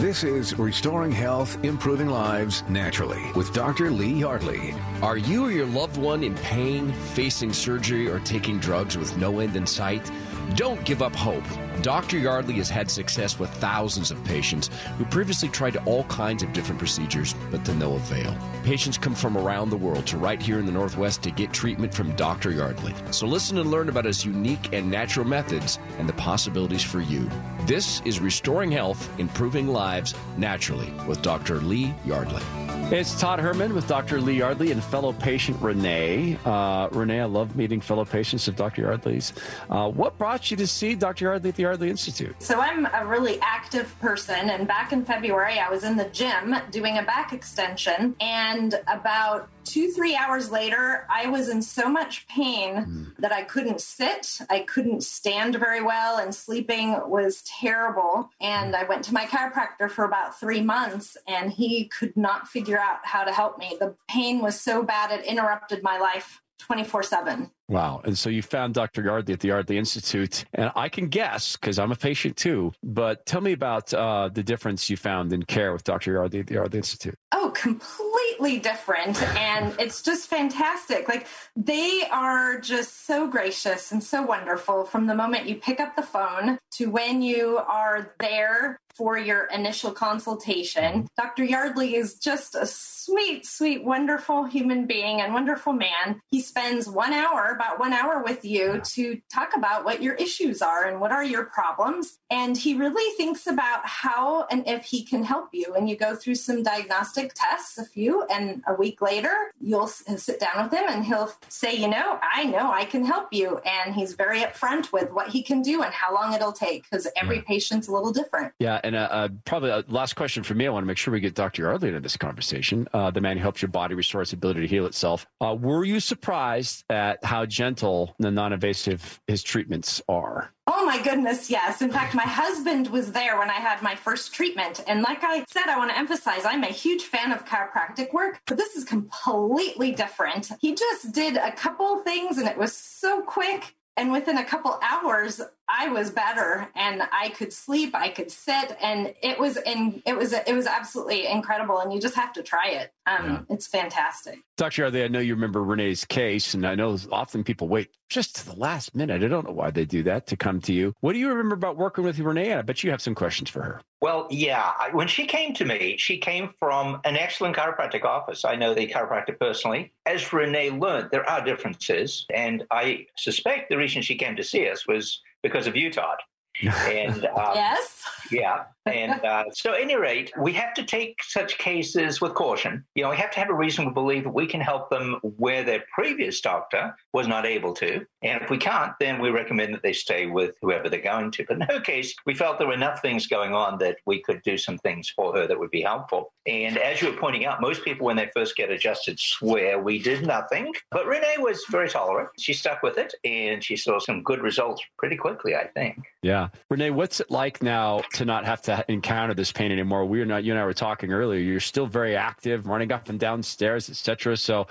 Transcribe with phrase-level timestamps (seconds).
[0.00, 3.90] This is Restoring Health, Improving Lives Naturally with Dr.
[3.90, 4.74] Lee Yardley.
[5.02, 9.40] Are you or your loved one in pain, facing surgery, or taking drugs with no
[9.40, 10.10] end in sight?
[10.54, 11.44] Don't give up hope.
[11.82, 12.16] Dr.
[12.16, 16.78] Yardley has had success with thousands of patients who previously tried all kinds of different
[16.78, 18.34] procedures, but to no avail.
[18.64, 21.92] Patients come from around the world to right here in the Northwest to get treatment
[21.92, 22.50] from Dr.
[22.50, 22.94] Yardley.
[23.10, 27.30] So listen and learn about his unique and natural methods and the possibilities for you.
[27.66, 31.60] This is Restoring Health, Improving Lives Naturally with Dr.
[31.60, 32.42] Lee Yardley.
[32.90, 34.20] It's Todd Herman with Dr.
[34.20, 36.36] Lee Yardley and fellow patient Renee.
[36.44, 38.82] Uh, Renee, I love meeting fellow patients of Dr.
[38.82, 39.32] Yardley's.
[39.68, 41.26] Uh, what brought you to see Dr.
[41.26, 42.34] Yardley at the Yardley Institute?
[42.40, 46.56] So, I'm a really active person, and back in February, I was in the gym
[46.72, 52.26] doing a back extension, and about two, three hours later, I was in so much
[52.26, 53.16] pain mm.
[53.18, 54.40] that I couldn't sit.
[54.50, 58.30] I couldn't stand very well, and sleeping was terrible.
[58.40, 62.78] And I went to my chiropractor for about three months, and he could not figure
[62.78, 63.76] out how to help me.
[63.78, 67.50] The pain was so bad, it interrupted my life 24 7.
[67.70, 68.00] Wow.
[68.04, 69.00] And so you found Dr.
[69.00, 70.44] Yardley at the Yardley Institute.
[70.52, 72.72] And I can guess because I'm a patient too.
[72.82, 76.14] But tell me about uh, the difference you found in care with Dr.
[76.14, 77.14] Yardley at the Yardley Institute.
[77.30, 79.22] Oh, completely different.
[79.22, 81.08] And it's just fantastic.
[81.08, 85.94] Like they are just so gracious and so wonderful from the moment you pick up
[85.94, 91.06] the phone to when you are there for your initial consultation.
[91.16, 91.44] Dr.
[91.44, 96.20] Yardley is just a sweet, sweet, wonderful human being and wonderful man.
[96.26, 100.62] He spends one hour about one hour with you to talk about what your issues
[100.62, 102.18] are and what are your problems.
[102.30, 105.74] And he really thinks about how and if he can help you.
[105.74, 110.40] And you go through some diagnostic tests, a few, and a week later, you'll sit
[110.40, 113.58] down with him and he'll say, You know, I know I can help you.
[113.58, 117.06] And he's very upfront with what he can do and how long it'll take because
[117.16, 117.42] every yeah.
[117.46, 118.54] patient's a little different.
[118.58, 118.80] Yeah.
[118.82, 120.66] And uh, uh, probably a last question for me.
[120.66, 121.62] I want to make sure we get Dr.
[121.62, 124.66] Yardley into this conversation, uh, the man who helps your body restore its ability to
[124.66, 125.26] heal itself.
[125.40, 130.52] Uh, were you surprised at how gentle and non invasive his treatments are?
[130.66, 131.82] Oh my goodness, yes.
[131.82, 134.82] In fact, my husband was there when I had my first treatment.
[134.86, 138.40] And like I said, I want to emphasize I'm a huge fan of chiropractic work,
[138.46, 140.50] but this is completely different.
[140.60, 143.74] He just did a couple things and it was so quick.
[143.96, 148.76] And within a couple hours, I was better and I could sleep, I could sit,
[148.80, 151.78] and it was in it was it was absolutely incredible.
[151.78, 152.92] And you just have to try it.
[153.06, 153.54] Um, yeah.
[153.54, 154.40] It's fantastic.
[154.56, 154.82] Dr.
[154.82, 158.46] Yardley, I know you remember Renee's case, and I know often people wait just to
[158.46, 159.22] the last minute.
[159.22, 160.94] I don't know why they do that to come to you.
[161.00, 162.50] What do you remember about working with Renee?
[162.50, 163.80] And I bet you have some questions for her.
[164.02, 164.72] Well, yeah.
[164.92, 168.44] When she came to me, she came from an excellent chiropractic office.
[168.44, 169.92] I know the chiropractor personally.
[170.06, 174.68] As Renee learned, there are differences, and I suspect the reason she came to see
[174.68, 176.18] us was because of Todd.
[176.62, 181.58] And um, yes, yeah, and uh, so, at any rate, we have to take such
[181.58, 182.84] cases with caution.
[182.94, 185.18] You know, we have to have a reason to believe that we can help them
[185.22, 188.06] where their previous doctor was not able to.
[188.22, 191.44] And if we can't, then we recommend that they stay with whoever they're going to.
[191.46, 194.42] But in her case, we felt there were enough things going on that we could
[194.42, 196.32] do some things for her that would be helpful.
[196.46, 199.98] And as you were pointing out, most people, when they first get adjusted, swear we
[199.98, 200.72] did nothing.
[200.90, 202.30] But Renee was very tolerant.
[202.38, 205.98] She stuck with it and she saw some good results pretty quickly, I think.
[206.22, 206.48] Yeah.
[206.68, 210.04] Renee, what's it like now to not have to encounter this pain anymore.
[210.04, 210.44] We are not.
[210.44, 211.40] You and I were talking earlier.
[211.40, 214.36] You're still very active, running up and down stairs, etc.
[214.36, 214.66] So,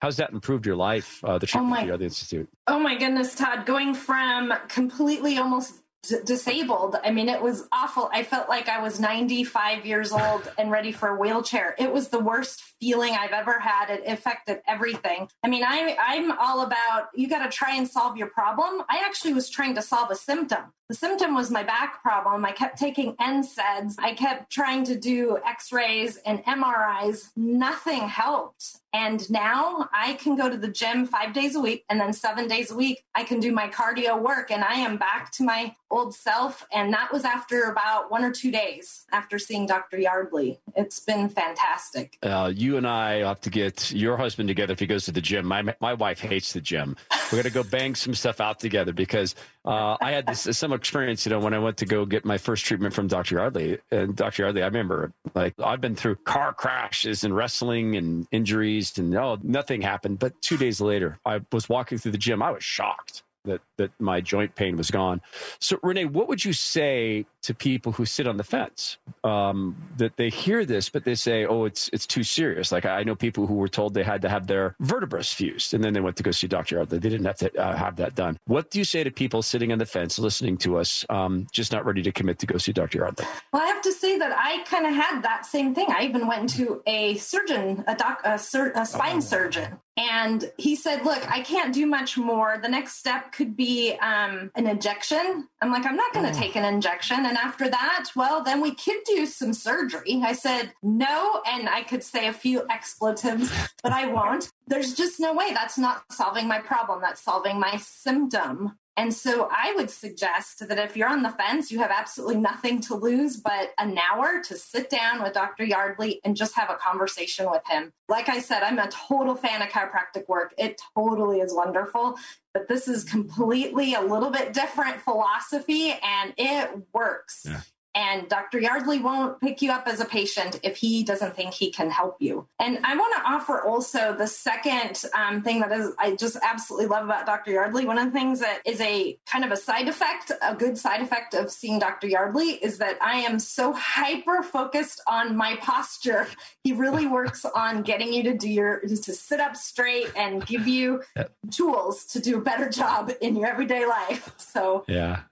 [0.00, 1.22] how's that improved your life?
[1.24, 2.48] Uh, the treatment oh my, the Institute.
[2.66, 3.66] Oh my goodness, Todd!
[3.66, 6.96] Going from completely almost d- disabled.
[7.02, 8.10] I mean, it was awful.
[8.12, 11.74] I felt like I was 95 years old and ready for a wheelchair.
[11.78, 13.90] It was the worst feeling I've ever had.
[13.90, 15.28] It affected everything.
[15.42, 18.82] I mean, I, I'm all about you got to try and solve your problem.
[18.88, 20.72] I actually was trying to solve a symptom.
[20.92, 22.44] The symptom was my back problem.
[22.44, 23.94] I kept taking NSAIDs.
[23.98, 27.30] I kept trying to do x rays and MRIs.
[27.34, 28.76] Nothing helped.
[28.94, 32.46] And now I can go to the gym five days a week and then seven
[32.46, 35.74] days a week, I can do my cardio work and I am back to my
[35.90, 36.66] old self.
[36.70, 39.98] And that was after about one or two days after seeing Dr.
[39.98, 40.60] Yardley.
[40.76, 42.18] It's been fantastic.
[42.22, 45.22] Uh, you and I have to get your husband together if he goes to the
[45.22, 45.46] gym.
[45.46, 46.94] My, my wife hates the gym.
[47.10, 49.34] We're going to go bang some stuff out together because
[49.64, 52.36] uh, I had this similar experience, you know, when I went to go get my
[52.36, 53.36] first treatment from Dr.
[53.36, 53.78] Yardley.
[53.90, 54.42] And Dr.
[54.42, 59.38] Yardley, I remember, like, I've been through car crashes and wrestling and injuries, and oh,
[59.42, 60.18] nothing happened.
[60.18, 62.42] But two days later, I was walking through the gym.
[62.42, 63.22] I was shocked.
[63.44, 65.20] That that my joint pain was gone.
[65.58, 70.16] So Renee, what would you say to people who sit on the fence um, that
[70.16, 73.46] they hear this, but they say, "Oh, it's it's too serious." Like I know people
[73.46, 76.22] who were told they had to have their vertebrae fused, and then they went to
[76.22, 76.76] go see Dr.
[76.76, 76.98] Yardley.
[76.98, 78.38] They didn't have to uh, have that done.
[78.46, 81.72] What do you say to people sitting on the fence, listening to us, um, just
[81.72, 82.98] not ready to commit to go see Dr.
[82.98, 83.26] Yardley?
[83.52, 85.86] Well, I have to say that I kind of had that same thing.
[85.88, 89.20] I even went to a surgeon, a doc, a, sur- a spine oh.
[89.20, 92.58] surgeon, and he said, Look, I can't do much more.
[92.62, 95.48] The next step could be um, an injection.
[95.60, 96.40] I'm like, I'm not going to oh.
[96.40, 97.26] take an injection.
[97.26, 100.22] And after that, well, then we could do some surgery.
[100.24, 101.42] I said, No.
[101.46, 103.52] And I could say a few expletives,
[103.82, 104.50] but I won't.
[104.66, 105.52] There's just no way.
[105.52, 107.00] That's not solving my problem.
[107.02, 108.78] That's solving my symptom.
[108.96, 112.80] And so I would suggest that if you're on the fence, you have absolutely nothing
[112.82, 115.64] to lose but an hour to sit down with Dr.
[115.64, 117.92] Yardley and just have a conversation with him.
[118.08, 120.52] Like I said, I'm a total fan of chiropractic work.
[120.58, 122.18] It totally is wonderful,
[122.52, 127.46] but this is completely a little bit different philosophy and it works.
[127.48, 127.60] Yeah.
[127.94, 128.58] And Dr.
[128.58, 132.16] Yardley won't pick you up as a patient if he doesn't think he can help
[132.20, 132.48] you.
[132.58, 136.86] And I want to offer also the second um, thing that is I just absolutely
[136.86, 137.52] love about Dr.
[137.52, 137.84] Yardley.
[137.84, 141.02] One of the things that is a kind of a side effect, a good side
[141.02, 142.06] effect of seeing Dr.
[142.06, 146.26] Yardley is that I am so hyper focused on my posture.
[146.64, 150.66] He really works on getting you to do your to sit up straight and give
[150.66, 151.32] you yep.
[151.50, 154.32] tools to do a better job in your everyday life.
[154.38, 155.22] So yeah.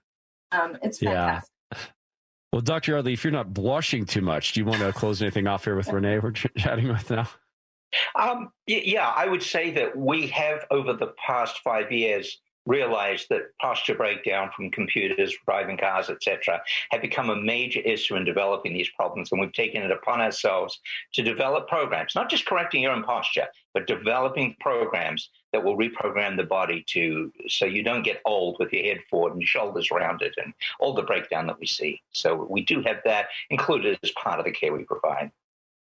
[0.51, 1.49] Um, it's fantastic.
[1.49, 1.60] Yeah.
[2.51, 2.91] Well, Dr.
[2.91, 5.75] Yardley, if you're not blushing too much, do you want to close anything off here
[5.75, 7.29] with Renee we're chatting with now?
[8.15, 13.57] Um, yeah, I would say that we have over the past five years realized that
[13.59, 16.61] posture breakdown from computers, driving cars, etc.,
[16.91, 20.79] have become a major issue in developing these problems, and we've taken it upon ourselves
[21.13, 26.37] to develop programs, not just correcting your own posture, but developing programs that will reprogram
[26.37, 29.91] the body to so you don't get old with your head forward and your shoulders
[29.91, 32.01] rounded and all the breakdown that we see.
[32.11, 35.31] So we do have that included as part of the care we provide.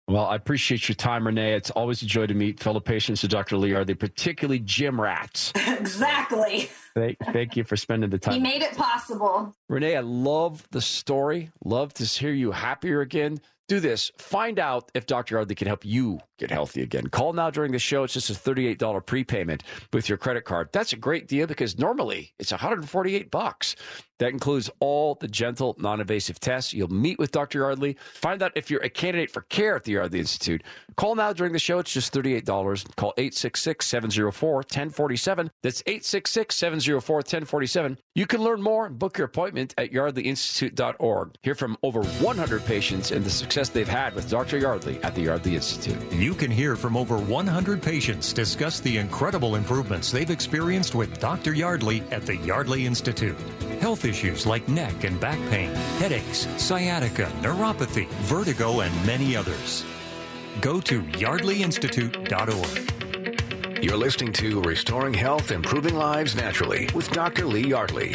[0.10, 1.54] Well, I appreciate your time, Renee.
[1.54, 3.58] It's always a joy to meet fellow patients of Dr.
[3.58, 3.74] Lee.
[3.74, 5.54] Are they particularly gym rats?
[5.68, 6.72] exactly.
[6.96, 8.34] Thank, thank you for spending the time.
[8.34, 9.56] He made it possible.
[9.70, 11.52] Renee, I love the story.
[11.64, 13.40] Love to hear you happier again
[13.70, 14.12] do this.
[14.18, 15.36] Find out if Dr.
[15.36, 17.08] Yardley can help you get healthy again.
[17.08, 18.04] Call now during the show.
[18.04, 19.64] It's just a $38 prepayment
[19.94, 20.70] with your credit card.
[20.74, 23.76] That's a great deal because normally it's 148 bucks.
[24.20, 26.74] That includes all the gentle, non-invasive tests.
[26.74, 27.60] You'll meet with Dr.
[27.60, 27.98] Yardley.
[28.14, 30.64] Find out if you're a candidate for care at the Yardley Institute.
[30.96, 31.80] Call now during the show.
[31.80, 32.96] It's just $38.
[32.96, 35.50] Call 866-704-1047.
[35.64, 37.98] That's 866-704-1047.
[38.16, 41.36] You can learn more and book your appointment at yardleyinstitute.org.
[41.42, 44.58] Hear from over 100 patients and the success they've had with Dr.
[44.58, 45.96] Yardley at the Yardley Institute.
[46.12, 51.54] You can hear from over 100 patients discuss the incredible improvements they've experienced with Dr.
[51.54, 53.38] Yardley at the Yardley Institute.
[53.80, 59.86] Health issues like neck and back pain, headaches, sciatica, neuropathy, vertigo, and many others.
[60.60, 63.84] Go to yardleyinstitute.org.
[63.84, 67.46] You're listening to Restoring Health, Improving Lives Naturally with Dr.
[67.46, 68.14] Lee Yardley.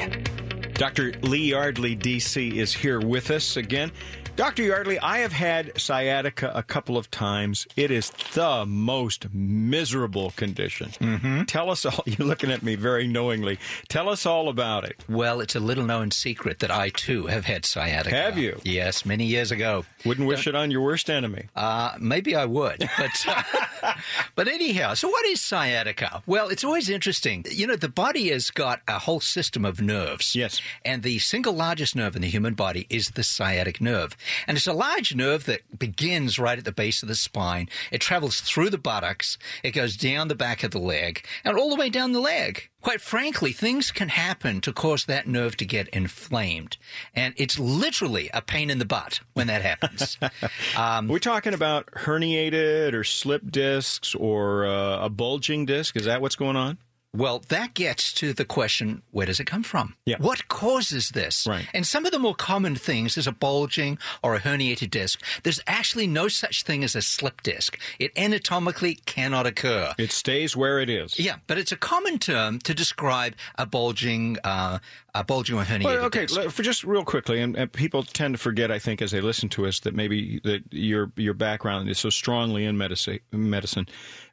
[0.74, 1.14] Dr.
[1.22, 3.90] Lee Yardley, DC, is here with us again.
[4.36, 4.64] Dr.
[4.64, 7.68] Yardley, I have had sciatica a couple of times.
[7.76, 10.88] It is the most miserable condition.
[10.88, 11.44] Mm-hmm.
[11.44, 13.60] Tell us all, you're looking at me very knowingly.
[13.88, 14.96] Tell us all about it.
[15.08, 18.16] Well, it's a little known secret that I too have had sciatica.
[18.16, 18.60] Have you?
[18.64, 19.84] Yes, many years ago.
[20.04, 21.44] Wouldn't wish it on your worst enemy.
[21.54, 22.90] Uh, maybe I would.
[22.98, 23.92] But, uh,
[24.34, 26.24] but anyhow, so what is sciatica?
[26.26, 27.44] Well, it's always interesting.
[27.48, 30.34] You know, the body has got a whole system of nerves.
[30.34, 30.60] Yes.
[30.84, 34.16] And the single largest nerve in the human body is the sciatic nerve.
[34.46, 37.68] And it's a large nerve that begins right at the base of the spine.
[37.90, 39.38] It travels through the buttocks.
[39.62, 42.70] It goes down the back of the leg and all the way down the leg.
[42.80, 46.76] Quite frankly, things can happen to cause that nerve to get inflamed.
[47.14, 50.18] And it's literally a pain in the butt when that happens.
[50.76, 55.96] um, We're talking about herniated or slip discs or uh, a bulging disc.
[55.96, 56.76] Is that what's going on?
[57.14, 59.94] Well, that gets to the question where does it come from?
[60.04, 60.16] Yeah.
[60.18, 61.46] What causes this?
[61.46, 61.66] Right.
[61.72, 65.22] And some of the more common things is a bulging or a herniated disc.
[65.44, 67.78] There's actually no such thing as a slip disc.
[68.00, 69.94] It anatomically cannot occur.
[69.96, 71.18] It stays where it is.
[71.18, 74.80] Yeah, but it's a common term to describe a bulging, uh,
[75.14, 76.50] a bulging or herniated well, okay, disc.
[76.50, 79.48] for just real quickly, and, and, people tend to forget, I think, as they listen
[79.50, 83.20] to us, that maybe that your your background is so strongly in medicine.
[83.30, 83.86] medicine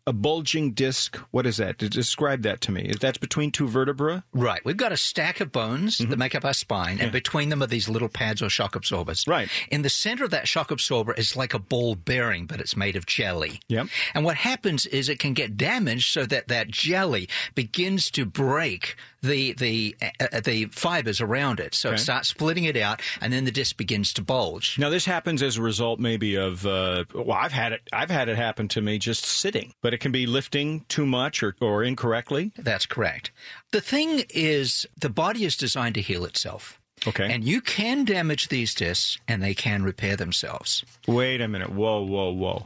[0.07, 1.17] a bulging disc.
[1.31, 1.77] What is that?
[1.77, 2.93] Describe that to me.
[2.99, 4.23] That's between two vertebrae?
[4.33, 4.63] Right.
[4.65, 6.09] We've got a stack of bones mm-hmm.
[6.09, 7.03] that make up our spine, yeah.
[7.03, 9.27] and between them are these little pads or shock absorbers.
[9.27, 9.49] Right.
[9.69, 12.95] In the center of that shock absorber is like a ball bearing, but it's made
[12.95, 13.59] of jelly.
[13.67, 13.87] Yep.
[14.13, 18.95] And what happens is it can get damaged so that that jelly begins to break
[19.21, 21.95] the the uh, the fibers around it, so Okay.
[21.95, 24.77] it starts splitting it out, and then the disc begins to bulge.
[24.79, 27.81] Now this happens as a result, maybe of uh, well, I've had it.
[27.93, 31.43] I've had it happen to me just sitting, but it can be lifting too much
[31.43, 32.51] or, or incorrectly.
[32.57, 33.31] That's correct.
[33.71, 36.79] The thing is, the body is designed to heal itself.
[37.07, 37.31] Okay.
[37.33, 40.83] And you can damage these discs, and they can repair themselves.
[41.07, 41.71] Wait a minute.
[41.71, 42.65] Whoa, whoa, whoa.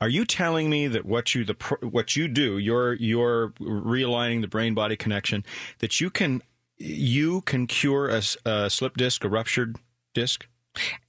[0.00, 4.48] Are you telling me that what you the what you do, you're you're realigning the
[4.48, 5.44] brain body connection,
[5.80, 6.42] that you can
[6.76, 9.76] you can cure a slip disc, a ruptured
[10.14, 10.46] disc?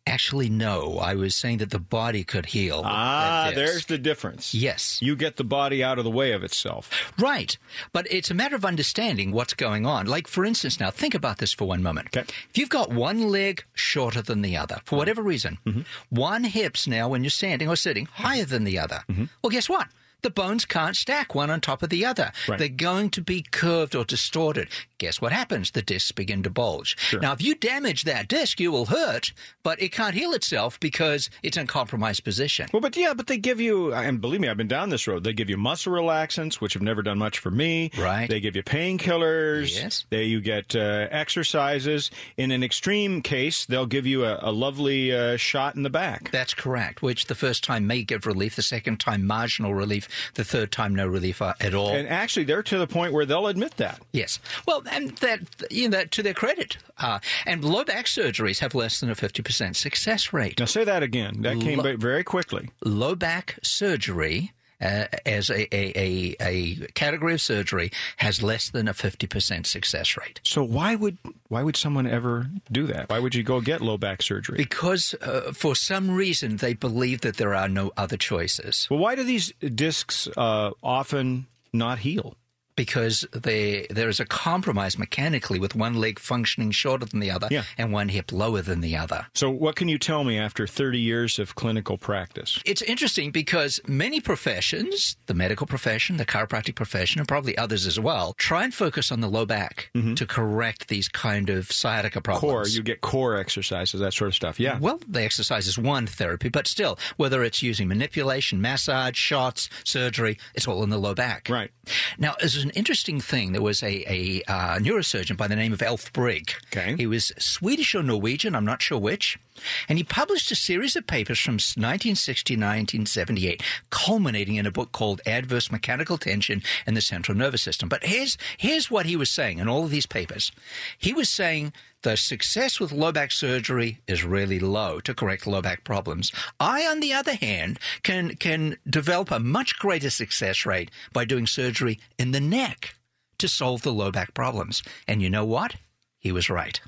[0.07, 0.97] Actually, no.
[0.97, 2.81] I was saying that the body could heal.
[2.83, 4.53] Ah, there's the difference.
[4.55, 4.97] Yes.
[5.01, 6.89] You get the body out of the way of itself.
[7.19, 7.55] Right.
[7.93, 10.07] But it's a matter of understanding what's going on.
[10.07, 12.07] Like, for instance, now think about this for one moment.
[12.15, 12.25] Okay.
[12.49, 15.81] If you've got one leg shorter than the other, for whatever reason, Mm-hmm.
[16.09, 19.03] one hip's now, when you're standing or sitting, higher than the other.
[19.09, 19.25] Mm-hmm.
[19.43, 19.87] Well, guess what?
[20.21, 22.31] The bones can't stack one on top of the other.
[22.47, 22.59] Right.
[22.59, 24.67] They're going to be curved or distorted.
[24.99, 25.71] Guess what happens?
[25.71, 26.95] The discs begin to bulge.
[27.21, 29.31] Now, if you damage that disc, you will hurt,
[29.63, 32.67] but it can't heal itself because it's in compromised position.
[32.73, 35.23] Well, but yeah, but they give you, and believe me, I've been down this road.
[35.23, 37.91] They give you muscle relaxants, which have never done much for me.
[37.97, 38.29] Right.
[38.29, 39.73] They give you painkillers.
[39.73, 40.05] Yes.
[40.09, 42.11] They you get uh, exercises.
[42.37, 46.29] In an extreme case, they'll give you a, a lovely uh, shot in the back.
[46.31, 50.43] That's correct, which the first time may give relief, the second time marginal relief, the
[50.43, 51.89] third time no relief uh, at all.
[51.89, 54.01] And actually, they're to the point where they'll admit that.
[54.11, 54.39] yes.
[54.67, 56.77] Well, and that, you know, that to their credit.
[56.97, 60.59] Uh, and low back surgeries have less than a 50% success rate.
[60.59, 61.41] Now, say that again.
[61.41, 62.69] That came very quickly.
[62.83, 64.51] Low back surgery.
[64.81, 70.15] Uh, as a, a, a, a category of surgery has less than a 50% success
[70.15, 70.39] rate.
[70.45, 71.17] So why would
[71.49, 73.09] why would someone ever do that?
[73.09, 74.55] Why would you go get low back surgery?
[74.55, 78.87] Because uh, for some reason they believe that there are no other choices.
[78.89, 82.37] well, why do these discs uh, often not heal?
[82.79, 87.49] Because they, there is a compromise mechanically with one leg functioning shorter than the other
[87.51, 87.63] Yeah.
[87.77, 89.27] and one hip lower than the other.
[89.33, 92.57] So, what can you tell me after 30 years of clinical practice?
[92.65, 97.99] It's interesting because many professions, the medical profession, the chiropractic profession, and probably others as
[97.99, 102.45] well, try and focus on the low back to correct these kind of sciatica problems.
[102.45, 102.55] Mm-hmm.
[102.55, 104.57] Core, you get core exercises, that sort of stuff.
[104.57, 104.79] Yeah.
[104.79, 110.37] Well, the exercise is one therapy, but still, whether it's using manipulation, massage, shots, surgery,
[110.55, 111.49] it's all in the low back.
[111.49, 111.71] Right.
[112.17, 113.51] Now, there's an interesting thing.
[113.51, 116.53] There was a, a uh, neurosurgeon by the name of Alf Breig.
[116.67, 116.95] Okay.
[116.97, 119.39] He was Swedish or Norwegian, I'm not sure which.
[119.87, 124.91] And he published a series of papers from 1960 to 1978, culminating in a book
[124.91, 127.89] called Adverse Mechanical Tension in the Central Nervous System.
[127.89, 130.51] But here's, here's what he was saying in all of these papers.
[130.97, 131.73] He was saying
[132.03, 136.31] the success with low back surgery is really low to correct low back problems.
[136.59, 141.47] I, on the other hand, can, can develop a much greater success rate by doing
[141.47, 142.95] surgery in the neck
[143.39, 144.83] to solve the low back problems.
[145.07, 145.75] And you know what?
[146.19, 146.79] He was right.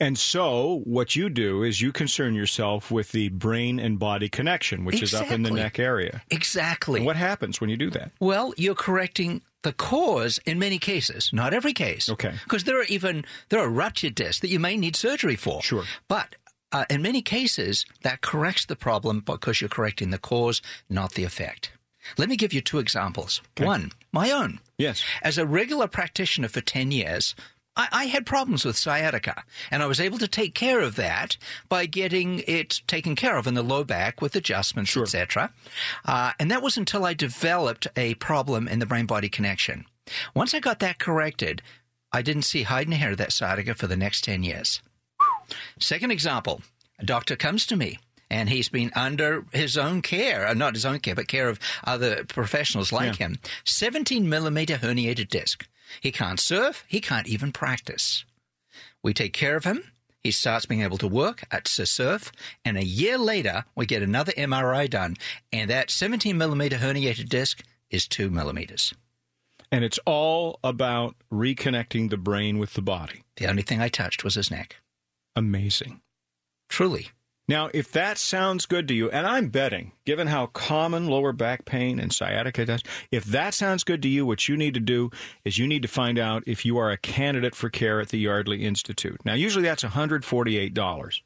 [0.00, 4.84] And so, what you do is you concern yourself with the brain and body connection,
[4.84, 6.22] which is up in the neck area.
[6.30, 7.00] Exactly.
[7.00, 8.10] And what happens when you do that?
[8.18, 12.08] Well, you're correcting the cause in many cases, not every case.
[12.08, 12.34] Okay.
[12.44, 15.62] Because there are even there are ruptured discs that you may need surgery for.
[15.62, 15.84] Sure.
[16.08, 16.34] But
[16.72, 20.60] uh, in many cases, that corrects the problem because you're correcting the cause,
[20.90, 21.70] not the effect.
[22.18, 23.40] Let me give you two examples.
[23.58, 24.60] One, my own.
[24.76, 25.02] Yes.
[25.22, 27.34] As a regular practitioner for 10 years,
[27.76, 31.36] I, I had problems with sciatica, and I was able to take care of that
[31.68, 35.52] by getting it taken care of in the low back with adjustments, etc.
[36.04, 39.86] Uh, and that was until I developed a problem in the brain body connection.
[40.34, 41.62] Once I got that corrected,
[42.12, 44.80] I didn't see hide and hair of that sciatica for the next 10 years.
[45.78, 46.62] Second example
[46.98, 47.98] a doctor comes to me
[48.30, 51.58] and he's been under his own care, uh, not his own care, but care of
[51.84, 53.38] other professionals like him.
[53.64, 55.66] 17 millimeter herniated disc.
[56.00, 58.24] He can't surf, he can't even practice.
[59.02, 59.92] We take care of him.
[60.22, 62.32] He starts being able to work at surf,
[62.64, 65.16] and a year later, we get another MRI done,
[65.52, 68.94] and that 17 millimeter herniated disc is two millimeters.
[69.70, 73.24] And it's all about reconnecting the brain with the body.
[73.36, 74.76] The only thing I touched was his neck.
[75.36, 76.00] Amazing.
[76.68, 77.10] Truly.
[77.46, 81.66] Now, if that sounds good to you, and I'm betting, given how common lower back
[81.66, 85.10] pain and sciatica does, if that sounds good to you, what you need to do
[85.44, 88.18] is you need to find out if you are a candidate for care at the
[88.18, 89.20] Yardley Institute.
[89.26, 91.20] Now, usually that's $148.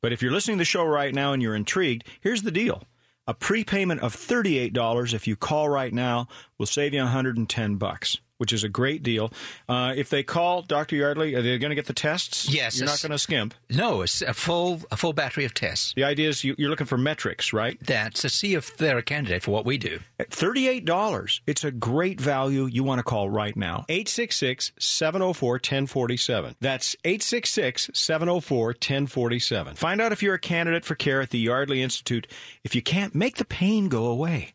[0.00, 2.82] But if you're listening to the show right now and you're intrigued, here's the deal.
[3.28, 6.26] A prepayment of $38 if you call right now
[6.58, 9.32] will save you 110 bucks which is a great deal.
[9.68, 10.96] Uh, if they call Dr.
[10.96, 12.52] Yardley, are they going to get the tests?
[12.52, 13.54] Yes, You're not going to skimp.
[13.70, 15.92] No, it's a full a full battery of tests.
[15.94, 17.78] The idea is you, you're looking for metrics, right?
[17.80, 20.00] That's to see if they're a candidate for what we do.
[20.18, 21.40] At $38.
[21.46, 22.66] It's a great value.
[22.66, 23.84] You want to call right now.
[23.88, 26.56] 866 704 1047.
[26.60, 29.76] That's 866 704 1047.
[29.76, 32.26] Find out if you're a candidate for care at the Yardley Institute.
[32.64, 34.52] If you can't, make the pain go away.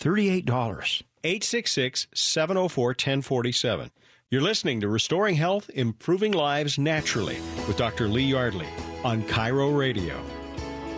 [0.00, 1.02] $38.
[1.26, 3.90] 866 704 1047.
[4.30, 8.06] You're listening to Restoring Health, Improving Lives Naturally with Dr.
[8.06, 8.68] Lee Yardley
[9.02, 10.22] on KIRO Radio.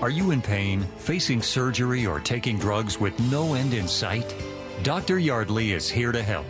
[0.03, 4.35] Are you in pain, facing surgery, or taking drugs with no end in sight?
[4.83, 5.19] Dr.
[5.19, 6.47] Yardley is here to help.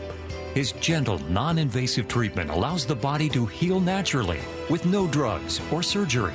[0.55, 5.85] His gentle, non invasive treatment allows the body to heal naturally with no drugs or
[5.85, 6.35] surgery.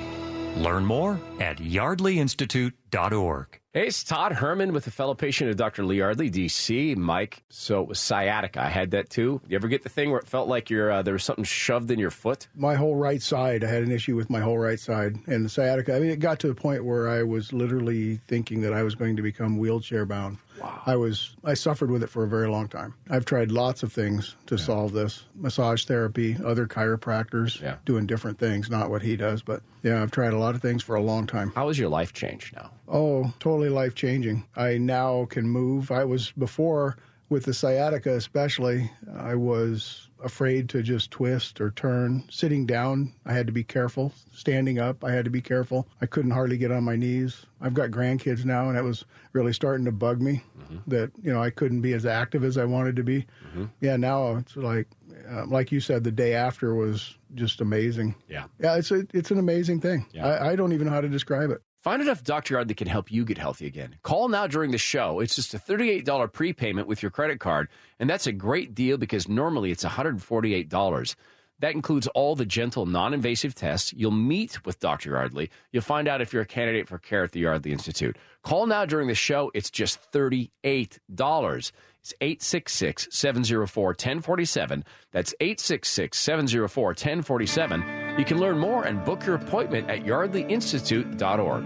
[0.56, 3.60] Learn more at yardleyinstitute.org.
[3.76, 5.84] Hey, it's Todd Herman with a fellow patient of Dr.
[5.84, 6.96] Lee Yardley, DC.
[6.96, 8.62] Mike, so it was sciatica.
[8.62, 9.42] I had that too.
[9.48, 11.90] You ever get the thing where it felt like you're, uh, there was something shoved
[11.90, 12.48] in your foot?
[12.54, 13.64] my whole right side.
[13.64, 15.96] I had an issue with my whole right side and the sciatica.
[15.96, 18.94] I mean, it got to the point where I was literally thinking that I was
[18.94, 20.38] going to become wheelchair bound.
[20.64, 20.82] Wow.
[20.86, 22.94] I was I suffered with it for a very long time.
[23.10, 25.26] I've tried lots of things to solve this.
[25.36, 27.76] Massage therapy, other chiropractors Yeah.
[27.86, 30.82] doing different things, not what he does, but yeah, I've tried a lot of things
[30.82, 31.52] for a long time.
[31.54, 32.72] How has your life changed now?
[32.88, 34.46] Oh, totally life changing.
[34.56, 35.92] I now can move.
[35.92, 36.96] I was before
[37.30, 42.24] with the sciatica, especially, I was afraid to just twist or turn.
[42.30, 44.12] Sitting down, I had to be careful.
[44.34, 45.88] Standing up, I had to be careful.
[46.02, 47.46] I couldn't hardly get on my knees.
[47.62, 50.44] I've got grandkids now, and it was really starting to bug me
[50.88, 53.26] that, you know, I couldn't be as active as I wanted to be.
[53.82, 54.88] Yeah, now it's like,
[55.30, 58.16] uh, like you said, the day after was just amazing.
[58.28, 58.46] Yeah.
[58.60, 60.06] Yeah, it's a, it's an amazing thing.
[60.12, 60.28] Yeah.
[60.28, 61.62] I, I don't even know how to describe it.
[61.84, 62.54] Find enough if Dr.
[62.54, 63.98] Yardley can help you get healthy again.
[64.04, 65.20] Call now during the show.
[65.20, 67.68] It's just a $38 prepayment with your credit card,
[68.00, 71.16] and that's a great deal because normally it's $148.
[71.60, 73.92] That includes all the gentle, non invasive tests.
[73.98, 75.10] You'll meet with Dr.
[75.10, 75.50] Yardley.
[75.74, 78.18] You'll find out if you're a candidate for care at the Yardley Institute.
[78.44, 79.52] Call now during the show.
[79.54, 81.72] It's just $38.
[82.04, 84.84] It's 866 704 1047.
[85.14, 88.20] That's 866 704 1047.
[88.20, 91.64] You can learn more and book your appointment at yardleyinstitute.org.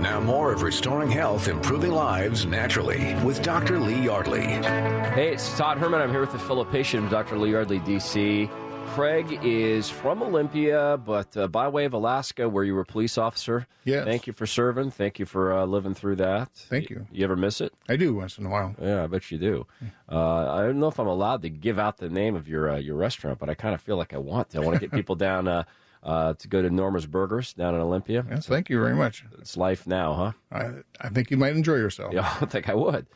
[0.00, 3.80] Now, more of Restoring Health, Improving Lives Naturally with Dr.
[3.80, 4.42] Lee Yardley.
[4.42, 6.00] Hey, it's Todd Herman.
[6.00, 7.36] I'm here with the fellow patient, Dr.
[7.36, 8.48] Lee Yardley, D.C.
[8.96, 13.18] Craig is from Olympia, but uh, by way of Alaska, where you were a police
[13.18, 13.66] officer.
[13.84, 14.06] Yes.
[14.06, 14.90] Thank you for serving.
[14.90, 16.48] Thank you for uh, living through that.
[16.54, 17.06] Thank you.
[17.12, 17.74] You ever miss it?
[17.90, 18.74] I do once in a while.
[18.80, 19.66] Yeah, I bet you do.
[20.10, 22.78] Uh, I don't know if I'm allowed to give out the name of your uh,
[22.78, 24.62] your restaurant, but I kind of feel like I want to.
[24.62, 25.64] I want to get people down uh,
[26.02, 28.24] uh, to go to Norma's Burgers down in Olympia.
[28.30, 29.26] Yes, thank you very much.
[29.38, 30.32] It's life now, huh?
[30.50, 32.14] I, I think you might enjoy yourself.
[32.14, 33.06] Yeah, I think I would.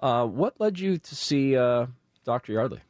[0.00, 1.86] Uh, what led you to see uh,
[2.24, 2.54] Dr.
[2.54, 2.80] Yardley?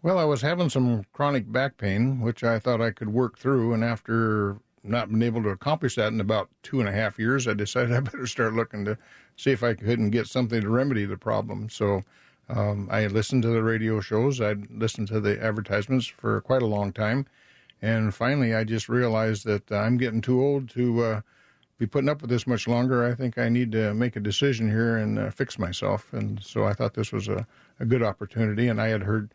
[0.00, 3.74] Well, I was having some chronic back pain, which I thought I could work through.
[3.74, 7.48] And after not being able to accomplish that in about two and a half years,
[7.48, 8.96] I decided I better start looking to
[9.36, 11.68] see if I couldn't get something to remedy the problem.
[11.68, 12.04] So
[12.48, 16.66] um, I listened to the radio shows, I'd listened to the advertisements for quite a
[16.66, 17.26] long time.
[17.82, 21.20] And finally, I just realized that I'm getting too old to uh,
[21.76, 23.04] be putting up with this much longer.
[23.04, 26.12] I think I need to make a decision here and uh, fix myself.
[26.12, 27.46] And so I thought this was a,
[27.80, 28.68] a good opportunity.
[28.68, 29.30] And I had heard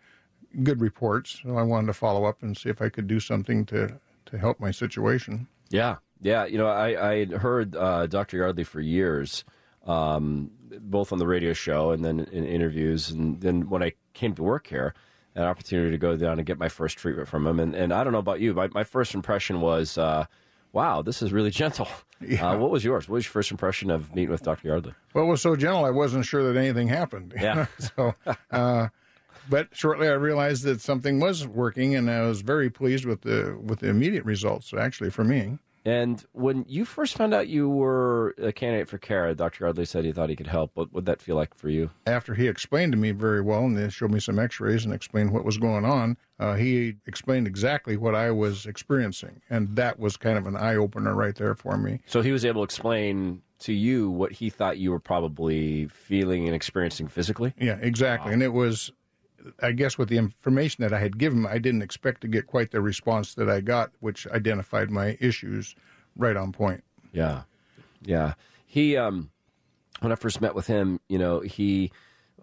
[0.61, 3.65] good reports, so I wanted to follow up and see if I could do something
[3.67, 5.47] to, to help my situation.
[5.69, 6.45] Yeah, yeah.
[6.45, 8.37] You know, I, I had heard uh, Dr.
[8.37, 9.43] Yardley for years,
[9.87, 13.09] um, both on the radio show and then in interviews.
[13.09, 14.93] And then when I came to work here,
[15.35, 17.59] an opportunity to go down and get my first treatment from him.
[17.59, 20.25] And, and I don't know about you, my, my first impression was, uh,
[20.73, 21.87] wow, this is really gentle.
[22.39, 23.09] Uh, what was yours?
[23.09, 24.69] What was your first impression of meeting with Dr.
[24.69, 24.93] Yardley?
[25.13, 27.33] Well, it was so gentle, I wasn't sure that anything happened.
[27.41, 27.65] Yeah.
[27.77, 28.15] so,
[28.49, 28.87] uh,
[29.49, 33.57] but shortly I realized that something was working, and I was very pleased with the
[33.61, 34.73] with the immediate results.
[34.73, 39.33] Actually, for me, And when you first found out you were a candidate for care,
[39.35, 39.65] Dr.
[39.65, 40.71] Yardley said he thought he could help.
[40.75, 41.89] What would that feel like for you?
[42.07, 45.31] after he explained to me very well, and they showed me some X-rays and explained
[45.31, 50.15] what was going on, uh, he explained exactly what I was experiencing, and that was
[50.15, 51.99] kind of an eye opener right there for me.
[52.05, 56.45] So he was able to explain to you what he thought you were probably feeling
[56.47, 57.53] and experiencing physically?
[57.59, 58.33] Yeah, exactly.
[58.33, 58.91] And it was,
[59.61, 62.71] I guess, with the information that I had given I didn't expect to get quite
[62.71, 65.75] the response that I got, which identified my issues
[66.15, 66.83] right on point.
[67.11, 67.43] Yeah.
[68.01, 68.33] Yeah.
[68.65, 69.29] He, um,
[69.99, 71.91] when I first met with him, you know, he,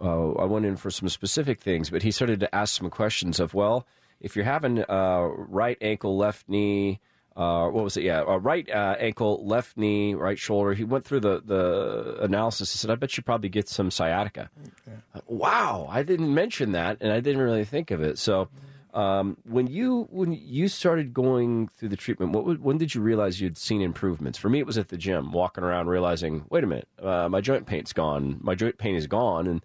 [0.00, 3.40] uh, I went in for some specific things, but he started to ask some questions
[3.40, 3.86] of, well,
[4.20, 7.00] if you're having uh, right ankle, left knee,
[7.37, 8.03] uh, what was it?
[8.03, 10.75] Yeah, uh, right uh, ankle, left knee, right shoulder.
[10.75, 12.73] He went through the, the analysis.
[12.73, 14.51] He said, I bet you probably get some sciatica.
[14.88, 15.23] Okay.
[15.27, 18.19] Wow, I didn't mention that, and I didn't really think of it.
[18.19, 18.49] So
[18.95, 23.40] um, when you when you started going through the treatment, what when did you realize
[23.40, 24.38] you'd seen improvements?
[24.38, 27.40] For me, it was at the gym, walking around, realizing, wait a minute, uh, my
[27.40, 28.38] joint pain's gone.
[28.40, 29.47] My joint pain is gone.
[29.47, 29.64] And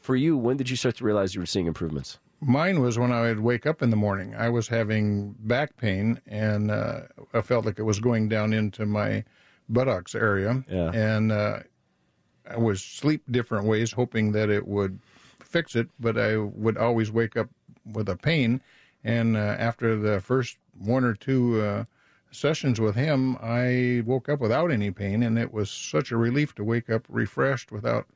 [0.00, 2.18] for you, when did you start to realize you were seeing improvements?
[2.40, 4.34] Mine was when I would wake up in the morning.
[4.34, 8.84] I was having back pain, and uh, I felt like it was going down into
[8.86, 9.24] my
[9.68, 10.62] buttocks area.
[10.68, 10.90] Yeah.
[10.92, 11.60] And uh,
[12.50, 14.98] I was sleep different ways, hoping that it would
[15.40, 17.48] fix it, but I would always wake up
[17.84, 18.60] with a pain.
[19.02, 21.84] And uh, after the first one or two uh,
[22.30, 26.54] sessions with him, I woke up without any pain, and it was such a relief
[26.56, 28.06] to wake up refreshed without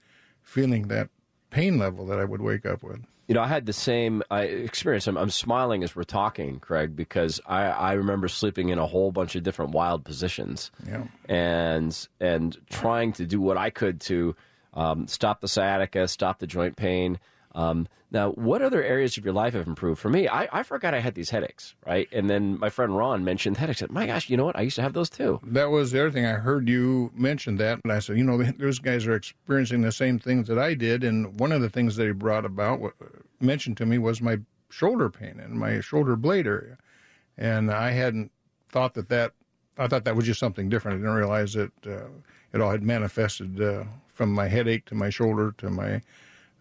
[0.42, 1.08] feeling that
[1.50, 3.00] pain level that I would wake up with.
[3.26, 5.06] You know, I had the same experience.
[5.06, 9.12] I'm, I'm, smiling as we're talking, Craig, because I, I remember sleeping in a whole
[9.12, 11.04] bunch of different wild positions, yeah.
[11.28, 14.34] and and trying to do what I could to
[14.72, 17.18] um, stop the sciatica, stop the joint pain.
[17.54, 20.00] Um, now, what other areas of your life have improved?
[20.00, 22.08] For me, I, I forgot I had these headaches, right?
[22.10, 23.80] And then my friend Ron mentioned headaches.
[23.80, 24.56] Said, My gosh, you know what?
[24.56, 25.40] I used to have those too.
[25.42, 26.24] That was the other thing.
[26.24, 29.92] I heard you mention that, and I said, you know, those guys are experiencing the
[29.92, 31.04] same things that I did.
[31.04, 32.94] And one of the things that he brought about,
[33.40, 34.38] mentioned to me, was my
[34.70, 36.78] shoulder pain and my shoulder blade area.
[37.36, 38.30] And I hadn't
[38.70, 39.32] thought that that,
[39.76, 40.96] I thought that was just something different.
[40.96, 42.08] I didn't realize that uh,
[42.52, 46.00] it all had manifested uh, from my headache to my shoulder to my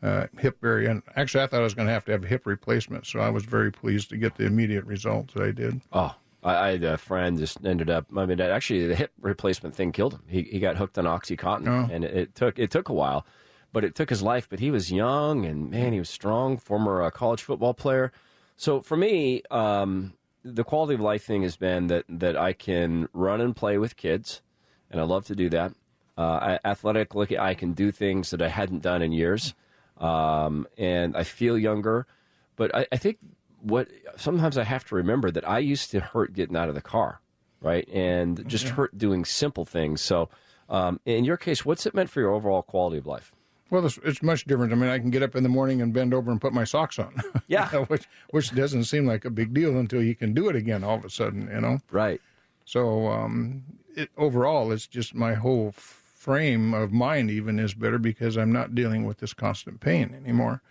[0.01, 0.57] uh, hip.
[0.61, 3.19] And actually, I thought I was going to have to have a hip replacement, so
[3.19, 5.81] I was very pleased to get the immediate results that I did.
[5.91, 8.05] Oh, I, I had a friend just ended up.
[8.15, 10.23] I mean, actually, the hip replacement thing killed him.
[10.27, 11.93] He he got hooked on OxyContin, oh.
[11.93, 13.25] and it, it, took it took a while,
[13.73, 14.47] but it took his life.
[14.49, 16.57] But he was young, and man, he was strong.
[16.57, 18.11] Former uh, college football player.
[18.55, 23.07] So for me, um, the quality of life thing has been that that I can
[23.13, 24.41] run and play with kids,
[24.91, 25.73] and I love to do that.
[26.17, 29.53] Uh, athletically, I can do things that I hadn't done in years
[29.99, 32.05] um, and I feel younger.
[32.55, 33.19] But I, I, think
[33.61, 36.81] what sometimes I have to remember that I used to hurt getting out of the
[36.81, 37.21] car,
[37.61, 40.01] right, and just hurt doing simple things.
[40.01, 40.29] So,
[40.69, 43.31] um, in your case, what's it meant for your overall quality of life?
[43.69, 44.71] Well, it's, it's, much different.
[44.71, 46.63] I mean, I can get up in the morning and bend over and put my
[46.63, 47.13] socks on.
[47.49, 50.49] Yeah, you know, which which doesn't seem like a big deal until you can do
[50.49, 51.49] it again all of a sudden.
[51.49, 52.19] You know, right?
[52.65, 53.63] So, um,
[53.95, 55.73] it, overall, it's just my whole
[56.27, 60.61] frame of mind even is better because I'm not dealing with this constant pain anymore.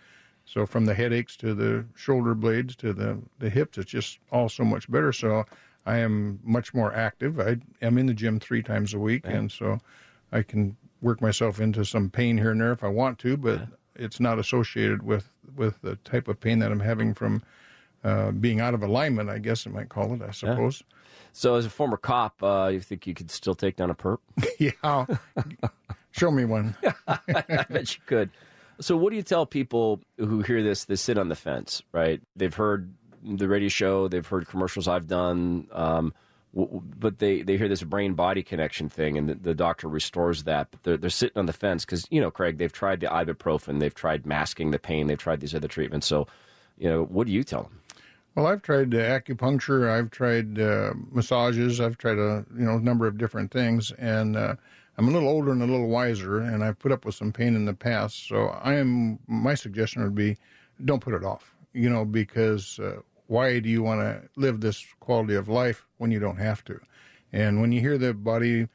[0.45, 4.49] So from the headaches to the shoulder blades to the, the hips, it's just all
[4.49, 5.11] so much better.
[5.11, 5.45] So
[5.87, 7.39] I am much more active.
[7.39, 9.31] I am in the gym three times a week, yeah.
[9.31, 9.79] and so
[10.31, 13.59] I can work myself into some pain here and there if I want to, but
[13.59, 13.65] yeah.
[13.95, 17.41] it's not associated with, with the type of pain that I'm having from
[18.03, 20.83] uh, being out of alignment, I guess I might call it, I suppose.
[20.87, 20.96] Yeah.
[21.33, 24.19] So, as a former cop, uh, you think you could still take down a perp?
[24.59, 25.05] yeah.
[26.11, 26.75] Show me one.
[27.07, 28.29] I bet you could.
[28.79, 30.85] So, what do you tell people who hear this?
[30.85, 32.21] They sit on the fence, right?
[32.35, 36.13] They've heard the radio show, they've heard commercials I've done, um,
[36.53, 40.69] but they, they hear this brain body connection thing, and the, the, doctor restores that.
[40.71, 43.79] But they're, they're sitting on the fence because, you know, Craig, they've tried the ibuprofen,
[43.79, 46.07] they've tried masking the pain, they've tried these other treatments.
[46.07, 46.27] So,
[46.77, 47.81] you know, what do you tell them?
[48.37, 53.07] Well, I've tried uh, acupuncture, I've tried uh, massages, I've tried a you know number
[53.07, 54.53] of different things, and uh,
[54.95, 57.55] I'm a little older and a little wiser, and I've put up with some pain
[57.55, 58.27] in the past.
[58.27, 59.17] So I am.
[59.25, 60.37] My suggestion would be,
[60.85, 61.55] don't put it off.
[61.73, 66.11] You know, because uh, why do you want to live this quality of life when
[66.11, 66.79] you don't have to?
[67.33, 68.67] And when you hear the body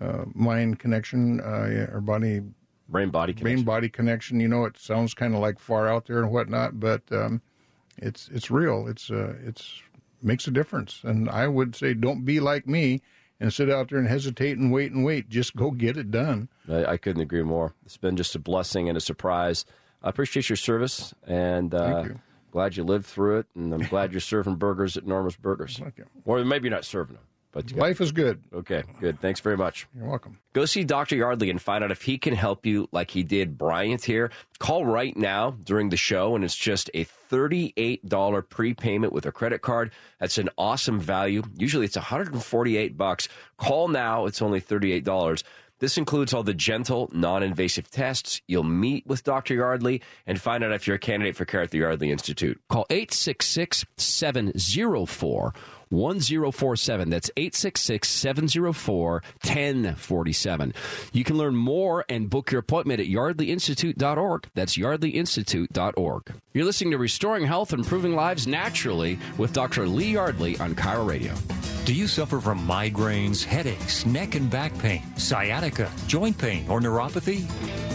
[0.00, 2.40] uh, mind connection uh, or body
[2.88, 3.56] brain body connection.
[3.56, 6.80] brain body connection, you know, it sounds kind of like far out there and whatnot,
[6.80, 7.42] but um,
[7.98, 8.86] it's it's real.
[8.88, 9.80] It's uh, it's
[10.22, 11.00] makes a difference.
[11.04, 13.02] And I would say, don't be like me
[13.40, 15.28] and sit out there and hesitate and wait and wait.
[15.28, 16.48] Just go get it done.
[16.68, 17.74] I, I couldn't agree more.
[17.84, 19.64] It's been just a blessing and a surprise.
[20.02, 22.20] I appreciate your service and uh, you.
[22.50, 23.46] glad you lived through it.
[23.54, 25.78] And I'm glad you're serving burgers at Norma's Burgers.
[25.78, 26.06] Thank you.
[26.24, 27.24] Or maybe you're not serving them.
[27.54, 28.42] But life is good.
[28.52, 29.20] Okay, good.
[29.20, 29.86] Thanks very much.
[29.94, 30.40] You're welcome.
[30.54, 31.14] Go see Dr.
[31.14, 34.32] Yardley and find out if he can help you like he did Bryant here.
[34.58, 39.62] Call right now during the show, and it's just a $38 prepayment with a credit
[39.62, 39.92] card.
[40.18, 41.44] That's an awesome value.
[41.56, 43.28] Usually it's 148 bucks.
[43.56, 44.26] Call now.
[44.26, 45.44] It's only $38.
[45.80, 48.40] This includes all the gentle, non invasive tests.
[48.48, 49.54] You'll meet with Dr.
[49.54, 52.60] Yardley and find out if you're a candidate for care at the Yardley Institute.
[52.68, 55.52] Call 866 704
[55.90, 57.10] 1047.
[57.10, 60.74] That's 866 704 1047.
[61.12, 64.48] You can learn more and book your appointment at yardleyinstitute.org.
[64.54, 66.32] That's yardleyinstitute.org.
[66.52, 69.86] You're listening to Restoring Health, Improving Lives Naturally with Dr.
[69.86, 71.34] Lee Yardley on KIRO Radio.
[71.84, 77.46] Do you suffer from migraines, headaches, neck and back pain, sciatica, joint pain, or neuropathy?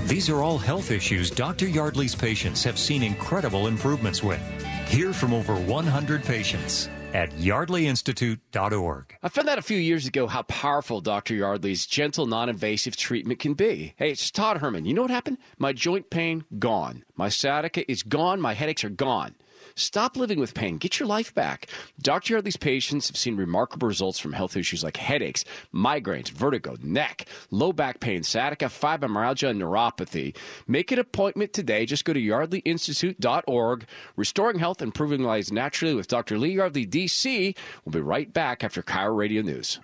[0.08, 1.68] These are all health issues Dr.
[1.68, 4.40] Yardley's patients have seen incredible improvements with.
[4.88, 9.18] Hear from over 100 patients at yardleyinstitute.org.
[9.24, 11.34] I found out a few years ago how powerful Dr.
[11.36, 13.94] Yardley's gentle, non invasive treatment can be.
[13.98, 14.86] Hey, it's Todd Herman.
[14.86, 15.38] You know what happened?
[15.58, 17.04] My joint pain, gone.
[17.16, 18.40] My sciatica is gone.
[18.42, 19.36] My headaches are gone.
[19.80, 20.78] Stop living with pain.
[20.78, 21.68] Get your life back.
[22.02, 22.34] Dr.
[22.34, 27.72] Yardley's patients have seen remarkable results from health issues like headaches, migraines, vertigo, neck, low
[27.72, 30.36] back pain, sciatica, fibromyalgia, and neuropathy.
[30.68, 31.86] Make an appointment today.
[31.86, 33.86] Just go to yardleyinstitute.org.
[34.16, 36.38] Restoring health, improving lives naturally with Dr.
[36.38, 37.56] Lee Yardley, DC.
[37.86, 39.80] We'll be right back after KIRO Radio News.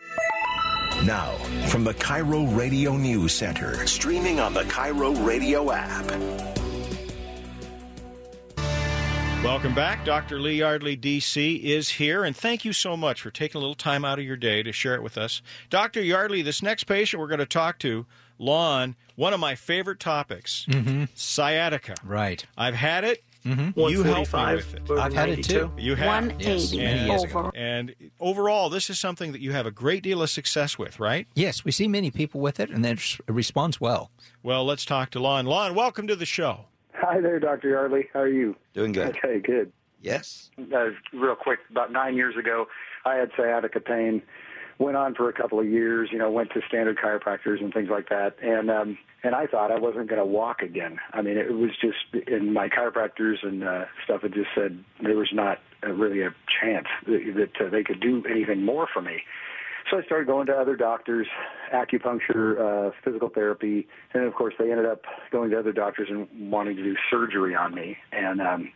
[1.04, 1.32] Now,
[1.68, 6.64] from the KIRO Radio News Center, streaming on the KIRO Radio app.
[9.46, 10.04] Welcome back.
[10.04, 10.40] Dr.
[10.40, 14.04] Lee Yardley, D.C., is here, and thank you so much for taking a little time
[14.04, 15.44] out of your day to share it with us.
[15.70, 16.02] Dr.
[16.02, 18.08] Yardley, this next patient we're going to talk to,
[18.40, 21.06] Lon, one of my favorite topics, Mm-hmm.
[21.14, 21.94] sciatica.
[22.04, 22.44] Right.
[22.58, 23.24] I've had it.
[23.46, 23.76] Mhm.
[23.92, 24.92] You helped me with it.
[24.92, 25.72] I've had it too.
[25.78, 26.08] You have.
[26.08, 27.52] 180 And, years ago.
[27.56, 31.28] and overall, this is something that you have a great deal of success with, right?
[31.36, 34.10] Yes, we see many people with it, and it responds well.
[34.42, 35.46] Well, let's talk to Lon.
[35.46, 36.66] Lon, welcome to the show.
[37.08, 37.70] Hi there, Dr.
[37.70, 38.10] Yardley.
[38.13, 38.56] How are you?
[38.74, 39.15] Doing good.
[39.18, 39.72] Okay, good.
[40.02, 40.50] Yes.
[40.58, 42.65] Uh, real quick, about nine years ago,
[43.06, 44.24] I had sciatica pain.
[44.80, 47.89] Went on for a couple of years, you know, went to standard chiropractors and things
[47.89, 50.98] like that, and um, and I thought I wasn't going to walk again.
[51.13, 55.15] I mean, it was just, and my chiropractors and uh, stuff had just said there
[55.15, 59.02] was not uh, really a chance that, that uh, they could do anything more for
[59.02, 59.22] me.
[59.89, 61.28] So I started going to other doctors,
[61.74, 66.28] acupuncture, uh, physical therapy, and of course they ended up going to other doctors and
[66.52, 67.95] wanting to do surgery on me.
[68.12, 68.71] And um,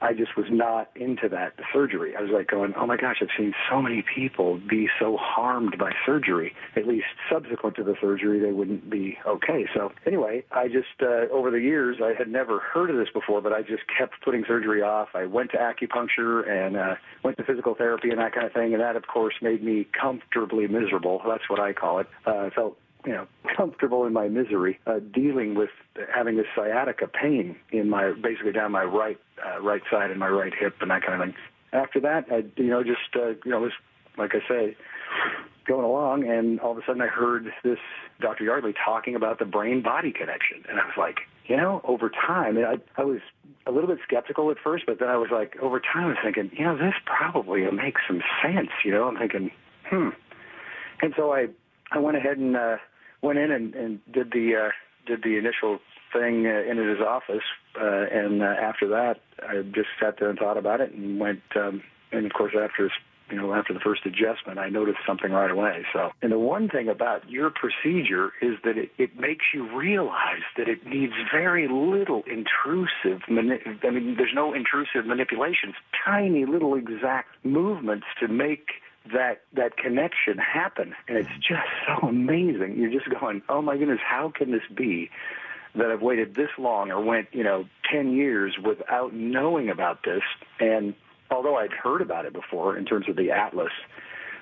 [0.00, 2.14] I just was not into that surgery.
[2.16, 5.76] I was like going, oh my gosh, I've seen so many people be so harmed
[5.78, 6.52] by surgery.
[6.76, 9.66] At least subsequent to the surgery, they wouldn't be okay.
[9.74, 13.40] So anyway, I just uh, over the years, I had never heard of this before,
[13.40, 15.08] but I just kept putting surgery off.
[15.14, 18.74] I went to acupuncture and uh, went to physical therapy and that kind of thing,
[18.74, 21.20] and that of course made me comfortably miserable.
[21.26, 22.06] That's what I call it.
[22.26, 25.70] Uh, I felt you know, comfortable in my misery, uh, dealing with
[26.14, 30.28] having this sciatica pain in my, basically down my right, uh, right side and my
[30.28, 31.36] right hip and that kind of thing.
[31.72, 33.72] After that, I, you know, just, uh, you know, was,
[34.16, 34.76] like I say,
[35.66, 37.78] going along and all of a sudden I heard this
[38.20, 38.44] Dr.
[38.44, 40.64] Yardley talking about the brain body connection.
[40.68, 43.20] And I was like, you know, over time, I, I was
[43.66, 46.16] a little bit skeptical at first, but then I was like, over time, I was
[46.22, 48.70] thinking, you know, this probably makes some sense.
[48.84, 49.50] You know, I'm thinking,
[49.86, 50.10] hmm.
[51.02, 51.48] And so I,
[51.90, 52.76] I went ahead and, uh,
[53.24, 54.70] went in and, and did the uh,
[55.06, 55.78] did the initial
[56.12, 57.42] thing uh, in his office,
[57.80, 61.42] uh, and uh, after that, I just sat there and thought about it, and went.
[61.56, 61.82] Um,
[62.12, 62.90] and of course, after
[63.30, 65.84] you know after the first adjustment, I noticed something right away.
[65.92, 70.46] So, and the one thing about your procedure is that it, it makes you realize
[70.56, 73.22] that it needs very little intrusive.
[73.28, 75.74] Mani- I mean, there's no intrusive manipulations.
[76.04, 78.68] Tiny little exact movements to make
[79.12, 80.94] that that connection happen.
[81.08, 81.54] And it's mm-hmm.
[81.54, 82.76] just so amazing.
[82.78, 85.10] You're just going oh my goodness how can this be
[85.74, 90.22] that I've waited this long or went you know 10 years without knowing about this?
[90.60, 90.94] And
[91.30, 93.72] although I'd heard about it before in terms of the atlas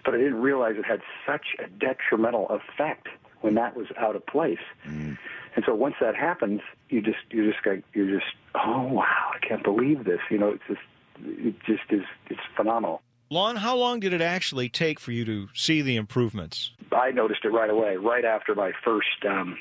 [0.05, 3.07] but I didn't realize it had such a detrimental effect
[3.41, 4.59] when that was out of place.
[4.85, 5.17] Mm.
[5.55, 9.45] And so once that happens you just you just go you're just oh wow I
[9.47, 10.21] can't believe this.
[10.31, 10.81] You know it's just
[11.25, 15.49] it just is it's phenomenal Lon, how long did it actually take for you to
[15.55, 16.73] see the improvements?
[16.93, 19.57] I noticed it right away, right after my first, um,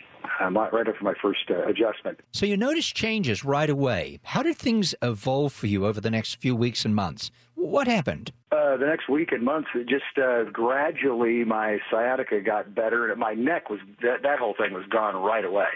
[0.49, 2.19] my, right after my first uh, adjustment.
[2.31, 4.19] So you noticed changes right away.
[4.23, 7.31] How did things evolve for you over the next few weeks and months?
[7.55, 8.31] What happened?
[8.51, 13.19] Uh, the next week and months, it just uh, gradually my sciatica got better, and
[13.19, 15.67] my neck was that that whole thing was gone right away.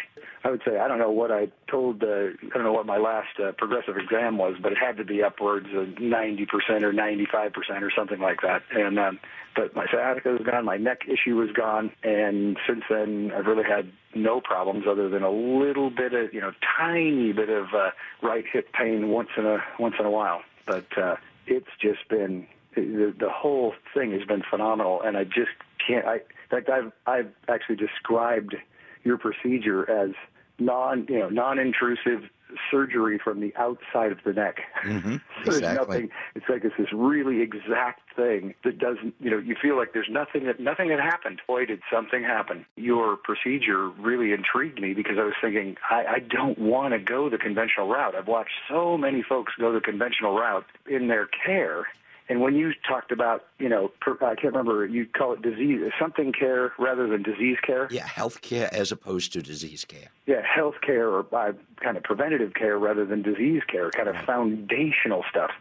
[0.44, 2.04] I would say I don't know what I told.
[2.04, 5.06] Uh, I don't know what my last uh, progressive exam was, but it had to
[5.06, 8.64] be upwards of ninety percent or ninety five percent or something like that.
[8.72, 9.20] And um,
[9.56, 13.64] but my sciatica was gone, my neck issue was gone, and since then I've really
[13.64, 17.92] had no problems other than a little bit of you know tiny bit of uh,
[18.22, 20.42] right hip pain once in a once in a while.
[20.68, 21.16] But uh,
[21.48, 25.52] it's just been the, the whole thing has been phenomenal, and I just
[25.86, 26.06] can't.
[26.06, 28.56] I in fact, I've I've actually described
[29.04, 30.12] your procedure as
[30.60, 32.30] non you know non-intrusive,
[32.72, 34.58] surgery from the outside of the neck.
[34.84, 35.16] Mm-hmm.
[35.46, 35.88] there's Exactly.
[35.96, 36.10] nothing.
[36.36, 39.14] It's like it's this really exact thing that doesn't.
[39.20, 41.42] You know, you feel like there's nothing that nothing had happened.
[41.48, 42.66] Boy, did something happen.
[42.76, 47.30] Your procedure really intrigued me because I was thinking I, I don't want to go
[47.30, 48.16] the conventional route.
[48.16, 51.88] I've watched so many folks go the conventional route in their care.
[52.28, 55.80] And when you talked about, you know, per, I can't remember, you call it disease,
[56.00, 57.88] something care rather than disease care.
[57.92, 60.08] Yeah, health care as opposed to disease care.
[60.26, 64.16] Yeah, health care or uh, kind of preventative care rather than disease care, kind of
[64.26, 65.52] foundational stuff.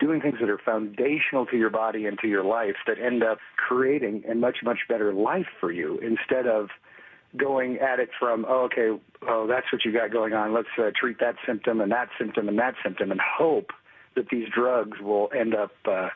[0.00, 3.38] Doing things that are foundational to your body and to your life that end up
[3.56, 6.70] creating a much, much better life for you instead of
[7.36, 10.54] going at it from, oh, okay, oh, that's what you got going on.
[10.54, 13.72] Let's uh, treat that symptom and that symptom and that symptom and hope
[14.16, 16.08] that these drugs will end up, uh,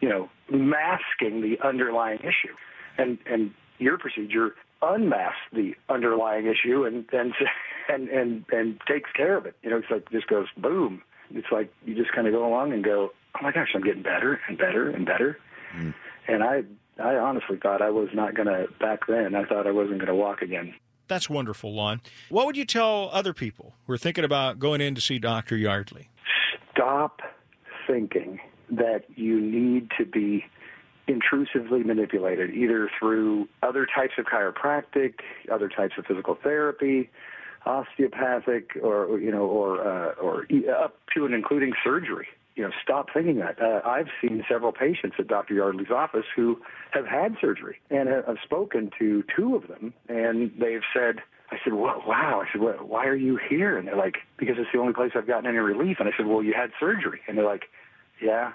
[0.00, 2.54] you know, masking the underlying issue.
[2.98, 7.32] And and your procedure unmasks the underlying issue and and
[7.88, 9.56] and and, and takes care of it.
[9.62, 11.02] You know, it's like just goes boom.
[11.30, 14.02] It's like you just kind of go along and go, oh my gosh, I'm getting
[14.02, 15.38] better and better and better.
[16.28, 16.62] And I
[17.02, 19.34] I honestly thought I was not going to back then.
[19.34, 20.74] I thought I wasn't going to walk again.
[21.08, 22.00] That's wonderful, Lon.
[22.30, 25.56] What would you tell other people who are thinking about going in to see Dr.
[25.56, 26.08] Yardley?
[26.76, 27.20] stop
[27.86, 30.44] thinking that you need to be
[31.08, 35.14] intrusively manipulated either through other types of chiropractic,
[35.52, 37.10] other types of physical therapy,
[37.64, 40.46] osteopathic, or you know, or uh, or
[40.78, 42.28] up to and including surgery.
[42.54, 43.60] You know, stop thinking that.
[43.60, 45.54] Uh, I've seen several patients at Dr.
[45.54, 46.58] Yardley's office who
[46.92, 51.16] have had surgery, and I've spoken to two of them, and they've said.
[51.48, 52.42] I said, well, wow.
[52.44, 53.78] I said, well, why are you here?
[53.78, 55.98] And they're like, because it's the only place I've gotten any relief.
[56.00, 57.20] And I said, well, you had surgery.
[57.28, 57.66] And they're like,
[58.20, 58.52] yeah,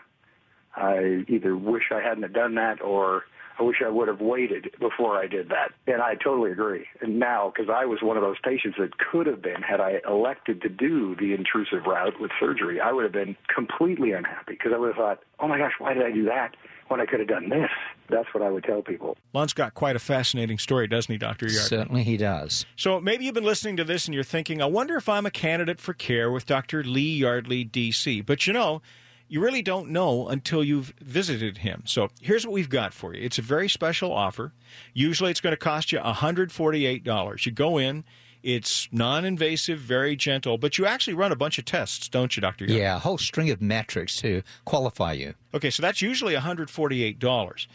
[0.75, 3.23] I either wish I hadn't have done that or
[3.59, 5.71] I wish I would have waited before I did that.
[5.85, 6.85] And I totally agree.
[7.01, 10.01] And now, because I was one of those patients that could have been, had I
[10.07, 14.71] elected to do the intrusive route with surgery, I would have been completely unhappy because
[14.73, 16.55] I would have thought, oh my gosh, why did I do that
[16.87, 17.69] when I could have done this?
[18.09, 19.15] That's what I would tell people.
[19.33, 21.45] Lon's got quite a fascinating story, doesn't he, Dr.
[21.45, 21.61] Yardley?
[21.61, 22.65] Certainly he does.
[22.75, 25.31] So maybe you've been listening to this and you're thinking, I wonder if I'm a
[25.31, 26.83] candidate for care with Dr.
[26.83, 28.21] Lee Yardley, D.C.
[28.21, 28.81] But you know,
[29.31, 31.83] you really don't know until you've visited him.
[31.85, 34.51] So here's what we've got for you it's a very special offer.
[34.93, 37.45] Usually it's going to cost you $148.
[37.45, 38.03] You go in.
[38.43, 42.65] It's non-invasive, very gentle, but you actually run a bunch of tests, don't you, Doctor?
[42.65, 45.35] Yeah, a whole string of metrics to qualify you.
[45.53, 47.67] Okay, so that's usually $148.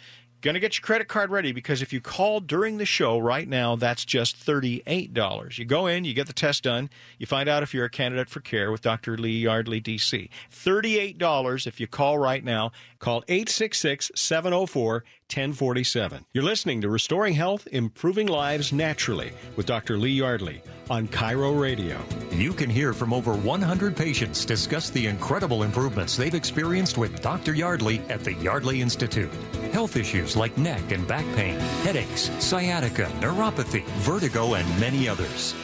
[0.46, 3.48] Going to get your credit card ready because if you call during the show right
[3.48, 5.58] now, that's just $38.
[5.58, 8.28] You go in, you get the test done, you find out if you're a candidate
[8.28, 9.18] for care with Dr.
[9.18, 10.30] Lee Yardley, D.C.
[10.52, 12.70] $38 if you call right now.
[13.00, 16.24] Call 866 704 1047.
[16.32, 19.98] You're listening to Restoring Health, Improving Lives Naturally with Dr.
[19.98, 22.00] Lee Yardley on KIRO Radio.
[22.30, 27.54] You can hear from over 100 patients discuss the incredible improvements they've experienced with Dr.
[27.54, 29.32] Yardley at the Yardley Institute.
[29.72, 35.54] Health issues like neck and back pain, headaches, sciatica, neuropathy, vertigo, and many others.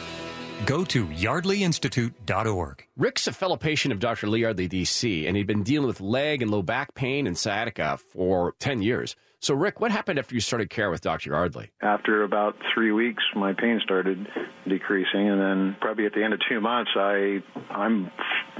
[0.65, 2.87] Go to yardleyinstitute.org.
[2.95, 4.27] Rick's a fellow patient of Dr.
[4.27, 7.97] Lee Yardley, D.C., and he'd been dealing with leg and low back pain and sciatica
[7.97, 9.15] for 10 years.
[9.43, 11.31] So, Rick, what happened after you started care with Dr.
[11.31, 11.69] Yardley?
[11.81, 14.25] After about three weeks, my pain started
[14.65, 18.09] decreasing, and then probably at the end of two months, I I'm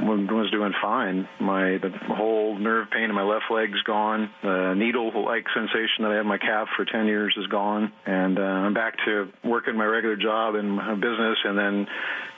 [0.01, 1.25] was doing fine.
[1.39, 4.29] My the whole nerve pain in my left leg's gone.
[4.43, 8.37] The needle-like sensation that I had in my calf for ten years is gone, and
[8.37, 11.87] uh, I'm back to working my regular job and business, and then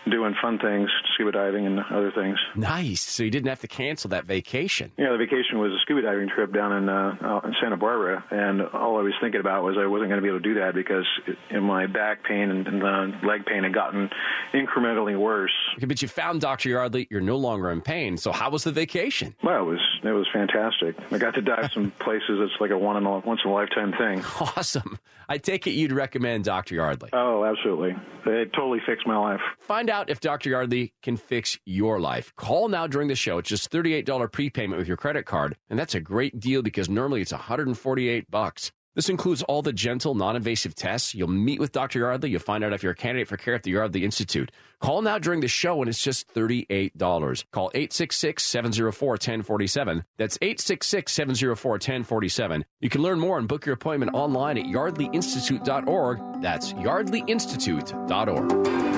[0.10, 2.38] doing fun things, scuba diving and other things.
[2.56, 3.02] Nice.
[3.02, 4.92] So you didn't have to cancel that vacation.
[4.98, 8.62] Yeah, the vacation was a scuba diving trip down in, uh, in Santa Barbara, and
[8.62, 10.74] all I was thinking about was I wasn't going to be able to do that
[10.76, 11.06] because
[11.50, 14.10] in my back pain and, and the leg pain had gotten
[14.54, 15.54] incrementally worse.
[15.78, 16.70] Okay, but you found Dr.
[16.70, 17.08] Yardley.
[17.10, 18.18] You're no longer in pain.
[18.18, 19.36] So how was the vacation?
[19.44, 20.96] Well, it was it was fantastic.
[21.12, 22.24] I got to dive some places.
[22.30, 24.24] It's like a one in a once in a lifetime thing.
[24.58, 25.00] Awesome.
[25.28, 26.76] I take it you'd recommend Dr.
[26.76, 27.10] Yardley.
[27.12, 27.96] Oh, absolutely.
[28.28, 29.40] It totally fixed my life.
[29.60, 30.50] Find out if Dr.
[30.50, 32.34] Yardley can fix your life.
[32.36, 33.38] Call now during the show.
[33.38, 37.22] It's just $38 prepayment with your credit card, and that's a great deal because normally
[37.22, 38.72] it's 148 bucks.
[38.96, 41.14] This includes all the gentle, non-invasive tests.
[41.14, 42.00] You'll meet with Dr.
[42.00, 42.30] Yardley.
[42.30, 44.54] You'll find out if you're a candidate for care at the Yardley Institute.
[44.80, 47.44] Call now during the show, and it's just $38.
[47.52, 50.06] Call 866-704-1047.
[50.18, 52.64] That's 866-704-1047.
[52.80, 56.42] You can learn more and book your appointment online at yardleyinstitute.org.
[56.42, 58.52] That's yardleyinstitute.org.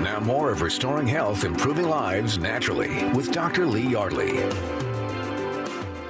[0.04, 3.66] Now, more of Restoring Health, Improving Lives Naturally with Dr.
[3.66, 4.38] Lee Yardley.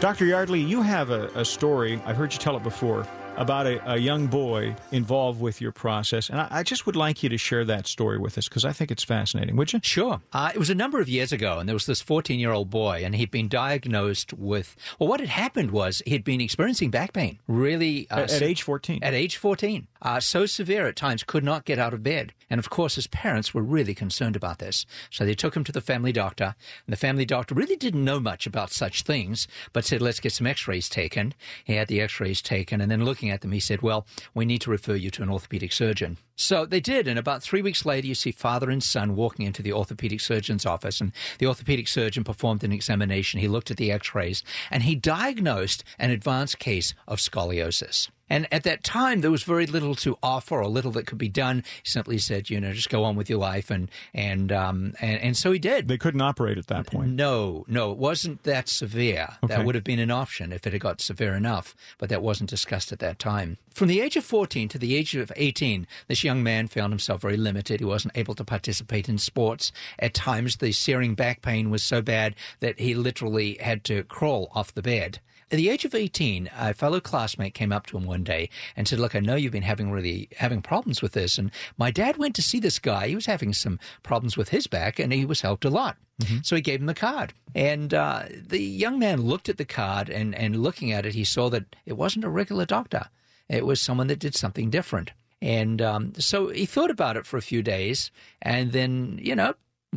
[0.02, 0.26] Dr.
[0.26, 2.02] Yardley, you have a, a story.
[2.06, 6.30] I've heard you tell it before about a, a young boy involved with your process,
[6.30, 8.74] and I, I just would like you to share that story with us because I
[8.74, 9.56] think it's fascinating.
[9.56, 9.80] Would you?
[9.84, 10.22] Sure.
[10.34, 12.70] Uh, it was a number of years ago, and there was this 14 year old
[12.70, 14.76] boy, and he'd been diagnosed with.
[15.00, 18.08] Well, what had happened was he'd been experiencing back pain, really.
[18.10, 19.04] Uh, at, at, age 14.
[19.04, 19.88] At age 14.
[20.02, 22.34] Uh, so severe at times, could not get out of bed.
[22.50, 24.86] And of course, his parents were really concerned about this.
[25.10, 28.20] So they took him to the family doctor, and the family doctor really didn't know
[28.20, 31.34] much about such things, but said, let's get some x rays taken.
[31.64, 34.46] He had the x rays taken, and then looking at them, he said, well, we
[34.46, 36.18] need to refer you to an orthopedic surgeon.
[36.38, 39.64] So they did, and about three weeks later, you see father and son walking into
[39.64, 43.40] the orthopedic surgeon's office, and the orthopedic surgeon performed an examination.
[43.40, 48.10] He looked at the x rays, and he diagnosed an advanced case of scoliosis.
[48.30, 51.30] And at that time, there was very little to offer or little that could be
[51.30, 51.64] done.
[51.84, 53.70] He simply said, you know, just go on with your life.
[53.72, 55.88] And, and, um, and, and so he did.
[55.88, 57.12] They couldn't operate at that point.
[57.12, 59.38] No, no, it wasn't that severe.
[59.44, 59.56] Okay.
[59.56, 62.50] That would have been an option if it had got severe enough, but that wasn't
[62.50, 63.58] discussed at that time.
[63.74, 67.22] From the age of 14 to the age of 18, this young man found himself
[67.22, 67.80] very limited.
[67.80, 69.72] He wasn't able to participate in sports.
[69.98, 74.52] At times, the searing back pain was so bad that he literally had to crawl
[74.54, 75.20] off the bed.
[75.50, 78.86] At the age of 18, a fellow classmate came up to him one day and
[78.86, 81.38] said, Look, I know you've been having really having problems with this.
[81.38, 83.08] And my dad went to see this guy.
[83.08, 85.96] He was having some problems with his back and he was helped a lot.
[86.22, 86.40] Mm-hmm.
[86.44, 87.34] So he gave him the card.
[87.56, 91.24] And uh, the young man looked at the card and, and looking at it, he
[91.24, 93.06] saw that it wasn't a regular doctor,
[93.48, 95.12] it was someone that did something different.
[95.42, 98.12] And um, so he thought about it for a few days
[98.42, 99.54] and then, you know,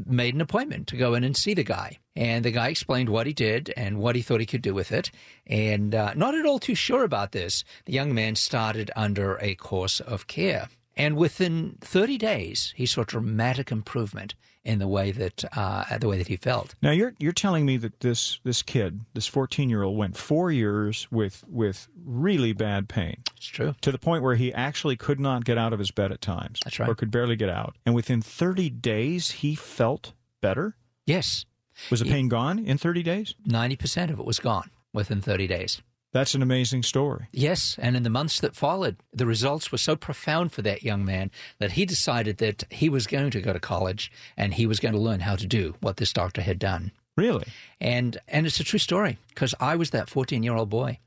[0.06, 1.98] made an appointment to go in and see the guy.
[2.14, 4.92] And the guy explained what he did and what he thought he could do with
[4.92, 5.10] it.
[5.46, 9.54] And uh, not at all too sure about this, the young man started under a
[9.54, 10.68] course of care.
[10.96, 14.34] And within 30 days, he saw dramatic improvement
[14.64, 16.74] in the way that uh, the way that he felt.
[16.82, 20.50] Now you're you're telling me that this this kid, this 14 year old, went four
[20.52, 23.22] years with with really bad pain.
[23.36, 26.12] It's true to the point where he actually could not get out of his bed
[26.12, 26.60] at times.
[26.64, 27.76] That's right, or could barely get out.
[27.86, 30.76] And within 30 days, he felt better.
[31.06, 31.46] Yes.
[31.90, 33.34] Was the pain gone in 30 days?
[33.48, 35.80] 90% of it was gone within 30 days.
[36.12, 37.28] That's an amazing story.
[37.32, 41.04] Yes, and in the months that followed, the results were so profound for that young
[41.04, 44.80] man that he decided that he was going to go to college and he was
[44.80, 46.90] going to learn how to do what this doctor had done.
[47.16, 47.46] Really?
[47.80, 50.98] And and it's a true story because I was that 14-year-old boy.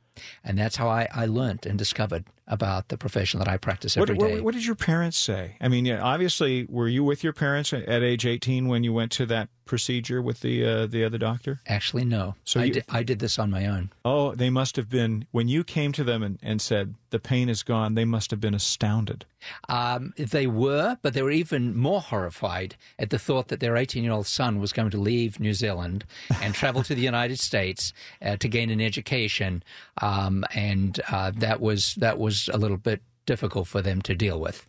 [0.44, 4.16] And that's how I, I learned and discovered about the profession that I practice every
[4.16, 4.36] what, day.
[4.36, 5.56] what, what, did your parents say?
[5.62, 9.26] I mean, obviously, were you with your parents at age 18 when you went to
[9.28, 11.62] that procedure with the uh, the other doctor?
[11.68, 12.36] Actually, no.
[12.44, 13.92] So I, you, did, I did this on my own.
[14.04, 17.48] Oh, they must have been, when you came to them and, and said, the pain
[17.48, 19.24] is gone, they must have been astounded.
[19.70, 24.04] Um, they were, but they were even more horrified at the thought that their 18
[24.04, 26.04] year old son was going to leave New Zealand
[26.42, 29.64] and travel to the United States uh, to gain an education.
[30.02, 34.16] Um, and uh, that was that was was a little bit difficult for them to
[34.16, 34.66] deal with.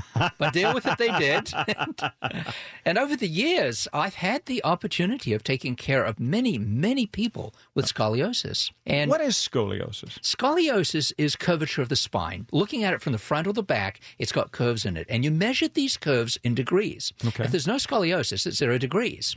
[0.38, 1.52] but deal with it they did.
[1.54, 2.12] and,
[2.84, 7.54] and, over the years, I've had the opportunity of taking care of many, many people
[7.74, 8.70] with scoliosis.
[8.86, 10.18] And what is scoliosis?
[10.20, 12.46] Scoliosis is curvature of the spine.
[12.52, 15.06] Looking at it from the front or the back, it's got curves in it.
[15.08, 17.12] And you measure these curves in degrees.
[17.24, 17.44] Okay.
[17.44, 19.36] If there's no scoliosis, it's zero degrees.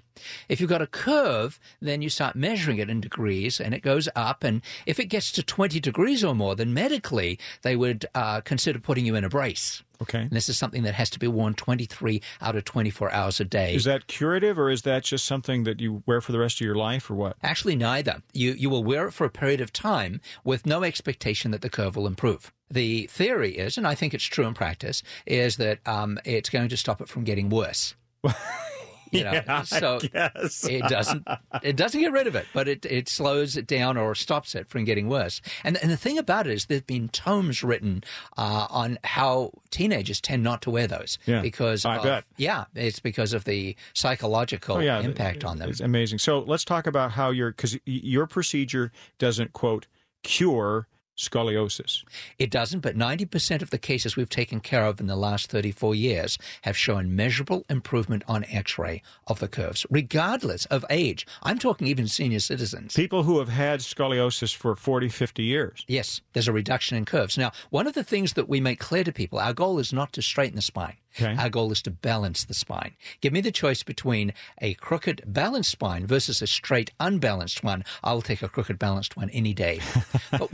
[0.50, 4.08] If you've got a curve, then you start measuring it in degrees and it goes
[4.16, 4.44] up.
[4.44, 8.80] And if it gets to 20 degrees or more, then medically they would uh, consider
[8.80, 9.84] putting you in a brace.
[10.02, 10.22] Okay.
[10.22, 13.46] And this is something that has to be worn 23 out of 24 hours a
[13.46, 13.76] day.
[13.76, 16.66] Is that curative or is that just something that you wear for the rest of
[16.66, 17.38] your life or what?
[17.44, 18.24] Actually, neither.
[18.34, 21.70] You, you will wear it for a period of time with no expectation that the
[21.70, 22.52] curve will improve.
[22.70, 26.70] The theory is, and I think it's true in practice, is that um, it's going
[26.70, 27.96] to stop it from getting worse.
[29.12, 31.28] You know, yeah, so it doesn't
[31.62, 34.70] it doesn't get rid of it, but it, it slows it down or stops it
[34.70, 35.42] from getting worse.
[35.64, 38.04] And and the thing about it is there've been tomes written
[38.38, 41.42] uh, on how teenagers tend not to wear those yeah.
[41.42, 42.24] because I of, bet.
[42.38, 45.02] yeah, it's because of the psychological oh, yeah.
[45.02, 45.70] impact on them.
[45.70, 46.20] It's amazing.
[46.20, 49.88] So let's talk about how your because your procedure doesn't quote
[50.24, 50.88] cure
[51.18, 52.04] scoliosis.
[52.40, 55.96] It doesn't, but 90% of the cases we've taken care of in the last 34
[55.96, 61.26] years have shown measurable improvement on x ray of the curves, regardless of age.
[61.44, 62.94] I'm talking even senior citizens.
[62.94, 65.84] People who have had scoliosis for 40, 50 years.
[65.88, 67.38] Yes, there's a reduction in curves.
[67.38, 70.14] Now, one of the things that we make clear to people our goal is not
[70.14, 70.98] to straighten the spine.
[71.20, 71.36] Okay.
[71.36, 72.96] Our goal is to balance the spine.
[73.20, 77.84] Give me the choice between a crooked balanced spine versus a straight unbalanced one.
[78.04, 79.82] I'll take a crooked balanced one any day.
[80.32, 80.50] but,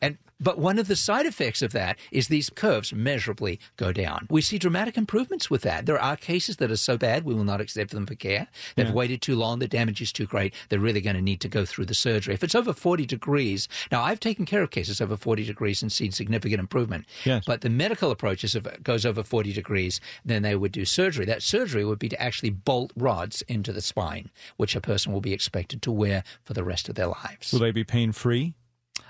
[0.00, 4.26] and But one of the side effects of that is these curves measurably go down.
[4.30, 5.86] We see dramatic improvements with that.
[5.86, 8.46] There are cases that are so bad we will not accept them for care.
[8.76, 8.92] They've Yeah.
[8.92, 10.54] waited too long, the damage is too great.
[10.68, 12.34] They're really going to need to go through the surgery.
[12.34, 15.90] If it's over 40 degrees, now I've taken care of cases over 40 degrees and
[15.90, 17.06] seen significant improvement.
[17.24, 17.42] Yes.
[17.44, 20.84] But the medical approach is if it goes over 40 degrees, then they would do
[20.84, 21.24] surgery.
[21.26, 25.20] That surgery would be to actually bolt rods into the spine, which a person will
[25.20, 27.52] be expected to wear for the rest of their lives.
[27.52, 28.54] Will they be pain free?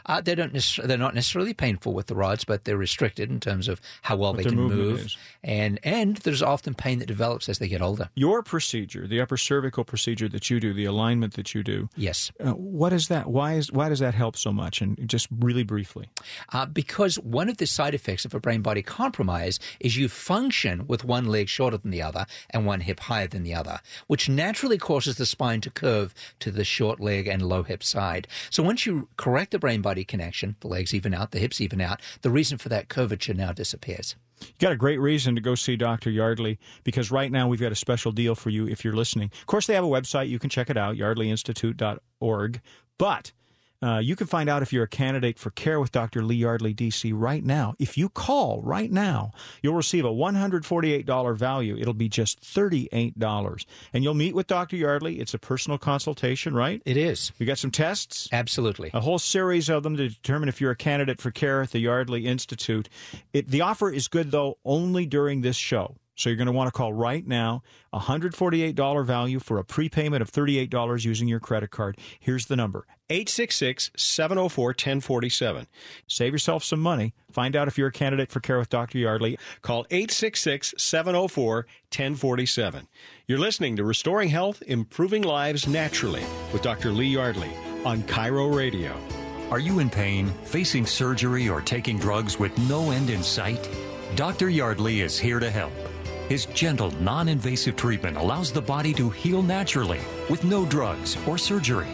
[0.08, 0.52] Uh, they don't.
[0.84, 4.32] They're not necessarily painful with the rods, but they're restricted in terms of how well
[4.32, 5.16] What they can move, is.
[5.44, 8.08] and and there's often pain that develops as they get older.
[8.14, 11.88] Your procedure, the upper cervical procedure that you do, the alignment that you do.
[11.94, 12.32] Yes.
[12.40, 13.28] Uh, what is that?
[13.28, 14.80] Why is why does that help so much?
[14.80, 16.08] And just really briefly.
[16.52, 20.86] Uh, because one of the side effects of a brain body compromise is you function
[20.86, 24.28] with one leg shorter than the other and one hip higher than the other, which
[24.28, 28.26] naturally causes the spine to curve to the short leg and low hip side.
[28.50, 31.80] So once you correct the brain body connection, the legs even out, the hips even
[31.80, 34.16] out, the reason for that curvature now disappears.
[34.40, 36.10] You got a great reason to go see Dr.
[36.10, 39.30] Yardley because right now we've got a special deal for you if you're listening.
[39.40, 40.28] Of course, they have a website.
[40.28, 42.60] You can check it out, yardleyinstitute.org.
[42.98, 43.32] But
[43.82, 46.22] uh, you can find out if you're a candidate for care with Dr.
[46.22, 47.74] Lee Yardley, DC, right now.
[47.78, 51.76] If you call right now, you'll receive a $148 value.
[51.78, 53.64] It'll be just $38.
[53.92, 54.76] And you'll meet with Dr.
[54.76, 55.20] Yardley.
[55.20, 56.82] It's a personal consultation, right?
[56.84, 57.32] It is.
[57.38, 58.28] We got some tests?
[58.32, 58.90] Absolutely.
[58.94, 61.78] A whole series of them to determine if you're a candidate for care at the
[61.78, 62.88] Yardley Institute.
[63.32, 65.96] It, the offer is good, though, only during this show.
[66.18, 67.62] So you're going to want to call right now.
[67.94, 71.96] $148 value for a prepayment of $38 using your credit card.
[72.18, 75.68] Here's the number 866 704 1047.
[76.08, 77.14] Save yourself some money.
[77.30, 78.98] Find out if you're a candidate for care with Dr.
[78.98, 79.38] Yardley.
[79.62, 82.88] Call 866 704 1047.
[83.28, 86.90] You're listening to Restoring Health, Improving Lives Naturally with Dr.
[86.90, 87.52] Lee Yardley
[87.84, 89.00] on KIRO Radio.
[89.52, 93.70] Are you in pain, facing surgery, or taking drugs with no end in sight?
[94.16, 94.50] Dr.
[94.50, 95.72] Yardley is here to help.
[96.28, 101.38] His gentle, non invasive treatment allows the body to heal naturally with no drugs or
[101.38, 101.88] surgery.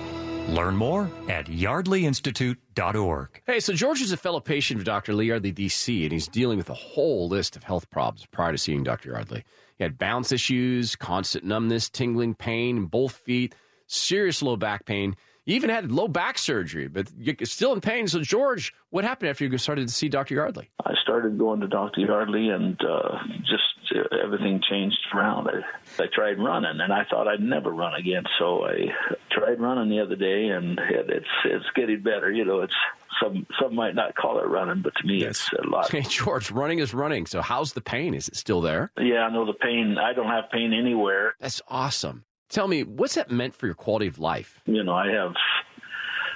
[0.49, 3.43] Learn more at yardleyinstitute.org.
[3.47, 5.15] Hey, so George is a fellow patient of Dr.
[5.15, 8.59] Lee Yardley, DC, and he's dealing with a whole list of health problems prior to
[8.59, 9.11] seeing Dr.
[9.11, 9.45] Yardley.
[9.79, 13.55] He had bounce issues, constant numbness, tingling pain in both feet,
[13.87, 15.17] serious low back pain.
[15.47, 18.09] You even had low back surgery, but you're still in pain.
[18.09, 20.35] So, George, what happened after you started to see Dr.
[20.35, 20.71] Yardley?
[20.85, 22.01] I started going to Dr.
[22.01, 23.74] Yardley, and uh, just
[24.23, 25.49] everything changed around.
[25.49, 28.25] I, I tried running, and I thought I'd never run again.
[28.39, 28.89] So I
[29.31, 32.31] tried running the other day, and it, it's it's getting better.
[32.31, 32.75] You know, it's
[33.23, 35.91] some some might not call it running, but to me, it's a lot.
[35.95, 37.27] Hey, George, running is running.
[37.27, 38.15] So, how's the pain?
[38.15, 38.91] Is it still there?
[38.99, 39.97] Yeah, I know the pain.
[39.99, 41.35] I don't have pain anywhere.
[41.41, 42.25] That's awesome.
[42.49, 44.61] Tell me, what's that meant for your quality of life?
[44.67, 45.35] You know, I have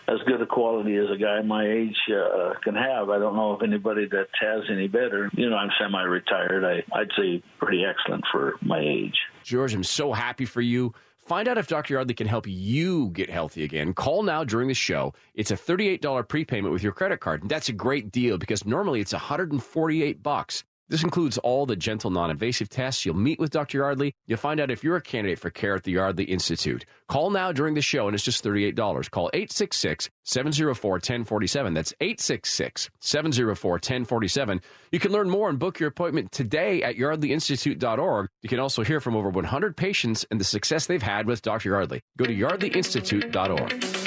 [0.09, 3.11] as good a quality as a guy my age uh, can have.
[3.11, 5.31] I don't know if anybody that has any better.
[5.35, 6.65] You know, I'm semi-retired.
[6.65, 9.17] I, I'd say pretty excellent for my age.
[9.45, 10.95] George, I'm so happy for you.
[11.19, 11.93] Find out if Dr.
[11.93, 13.93] Yardley can help you get healthy again.
[13.93, 15.13] Call now during the show.
[15.35, 17.43] It's a $38 prepayment with your credit card.
[17.43, 20.65] And that's a great deal because normally it's 148 bucks.
[20.89, 23.05] This includes all the gentle, non-invasive tests.
[23.05, 23.76] You'll meet with Dr.
[23.78, 24.14] Yardley.
[24.26, 26.86] You'll find out if you're a candidate for care at the Yardley Institute.
[27.09, 29.11] Call now during the show, and it's just $38.
[29.11, 31.74] Call 866-704-1047.
[31.74, 34.62] That's 866-704-1047.
[34.91, 38.28] You can learn more and book your appointment today at yardleyinstitute.org.
[38.43, 41.68] You can also hear from over 100 patients and the success they've had with Dr.
[41.70, 42.01] Yardley.
[42.16, 43.98] Go to yardleyinstitute.org.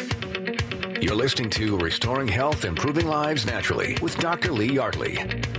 [1.01, 4.51] You're listening to Restoring Health, Improving Lives Naturally with Dr.
[4.51, 5.15] Lee Yardley.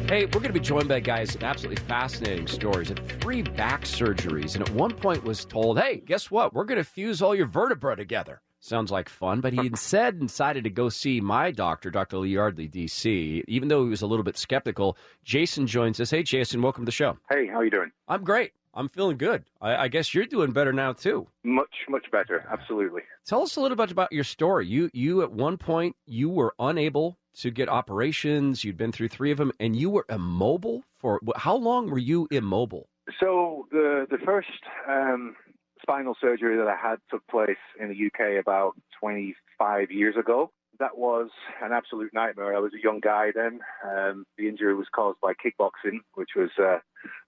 [0.06, 2.90] Hey, we're going to be joined by guys with absolutely fascinating stories.
[2.90, 6.54] Had three back surgeries, and at one point was told, "Hey, guess what?
[6.54, 10.62] We're going to fuse all your vertebra together." Sounds like fun, but he instead decided
[10.62, 12.18] to go see my doctor, Dr.
[12.18, 13.42] Lee Yardley, DC.
[13.48, 16.12] Even though he was a little bit skeptical, Jason joins us.
[16.12, 17.18] Hey, Jason, welcome to the show.
[17.28, 17.90] Hey, how you doing?
[18.06, 18.52] I'm great.
[18.74, 19.44] I'm feeling good.
[19.60, 21.28] I, I guess you're doing better now too.
[21.44, 22.46] Much, much better.
[22.50, 23.02] Absolutely.
[23.26, 24.66] Tell us a little bit about your story.
[24.66, 28.64] You, you at one point, you were unable to get operations.
[28.64, 31.90] You'd been through three of them, and you were immobile for how long?
[31.90, 32.88] Were you immobile?
[33.20, 34.48] So the the first
[34.88, 35.34] um,
[35.80, 40.50] spinal surgery that I had took place in the UK about 25 years ago.
[40.78, 41.30] That was
[41.62, 42.56] an absolute nightmare.
[42.56, 43.60] I was a young guy then.
[43.84, 46.78] Um, the injury was caused by kickboxing, which was uh,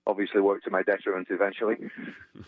[0.07, 1.77] obviously worked to my detriment eventually.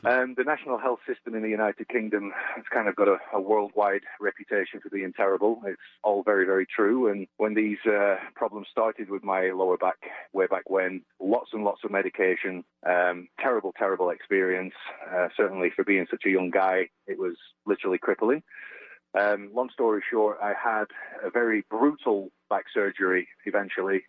[0.04, 3.40] Um, the national health system in the United Kingdom has kind of got a, a
[3.40, 5.60] worldwide reputation for being terrible.
[5.64, 7.08] It's all very, very true.
[7.08, 9.96] And when these uh, problems started with my lower back,
[10.32, 14.74] way back when, lots and lots of medication, um, terrible, terrible experience.
[15.12, 17.34] Uh, certainly for being such a young guy, it was
[17.64, 18.42] literally crippling.
[19.16, 20.86] Um, long story short, I had
[21.24, 24.02] a very brutal back surgery eventually,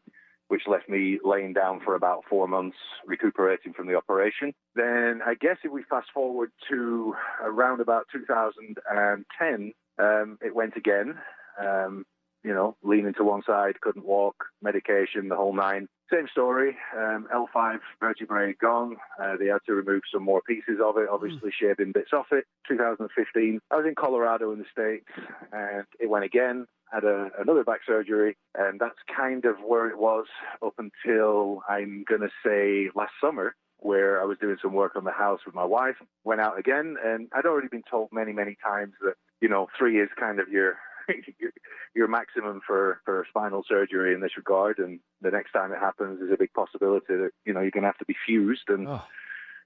[0.49, 4.53] which left me laying down for about four months recuperating from the operation.
[4.75, 11.15] Then I guess if we fast forward to around about 2010, um, it went again.
[11.59, 12.05] Um,
[12.43, 15.87] you know, leaning to one side, couldn't walk, medication, the whole nine.
[16.11, 16.77] Same story.
[16.95, 18.95] Um, L5 vertebrae gone.
[19.21, 22.45] Uh, they had to remove some more pieces of it, obviously shaving bits off it.
[22.67, 25.05] 2015, I was in Colorado in the States
[25.51, 26.65] and it went again.
[26.91, 30.25] Had a, another back surgery, and that's kind of where it was
[30.65, 35.03] up until I'm going to say last summer, where I was doing some work on
[35.03, 35.95] the house with my wife.
[36.23, 39.99] Went out again, and I'd already been told many, many times that, you know, three
[39.99, 40.77] is kind of your
[41.39, 41.51] your,
[41.95, 44.79] your maximum for, for spinal surgery in this regard.
[44.79, 47.83] And the next time it happens, there's a big possibility that, you know, you're going
[47.83, 48.69] to have to be fused.
[48.69, 49.03] And Oh.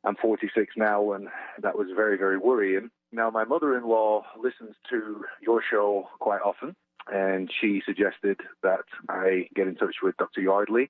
[0.04, 1.28] I'm 46 now, and
[1.62, 2.90] that was very, very worrying.
[3.12, 6.76] Now, my mother in law listens to your show quite often,
[7.12, 10.42] and she suggested that I get in touch with Dr.
[10.42, 10.90] Yardley.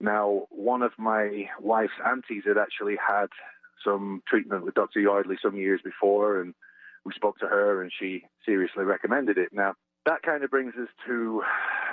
[0.00, 3.28] Now, one of my wife's aunties had actually had
[3.84, 5.00] some treatment with Dr.
[5.00, 6.54] Yardley some years before, and
[7.04, 9.50] we spoke to her, and she seriously recommended it.
[9.52, 9.74] Now,
[10.06, 11.42] that kind of brings us to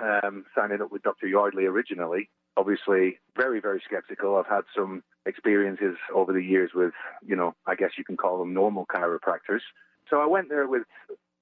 [0.03, 1.28] um, signing up with Dr.
[1.28, 2.30] Yardley originally.
[2.57, 4.38] Obviously, very, very skeptical.
[4.38, 6.93] I've had some experiences over the years with,
[7.26, 9.62] you know, I guess you can call them normal chiropractors.
[10.10, 10.84] So I went there with,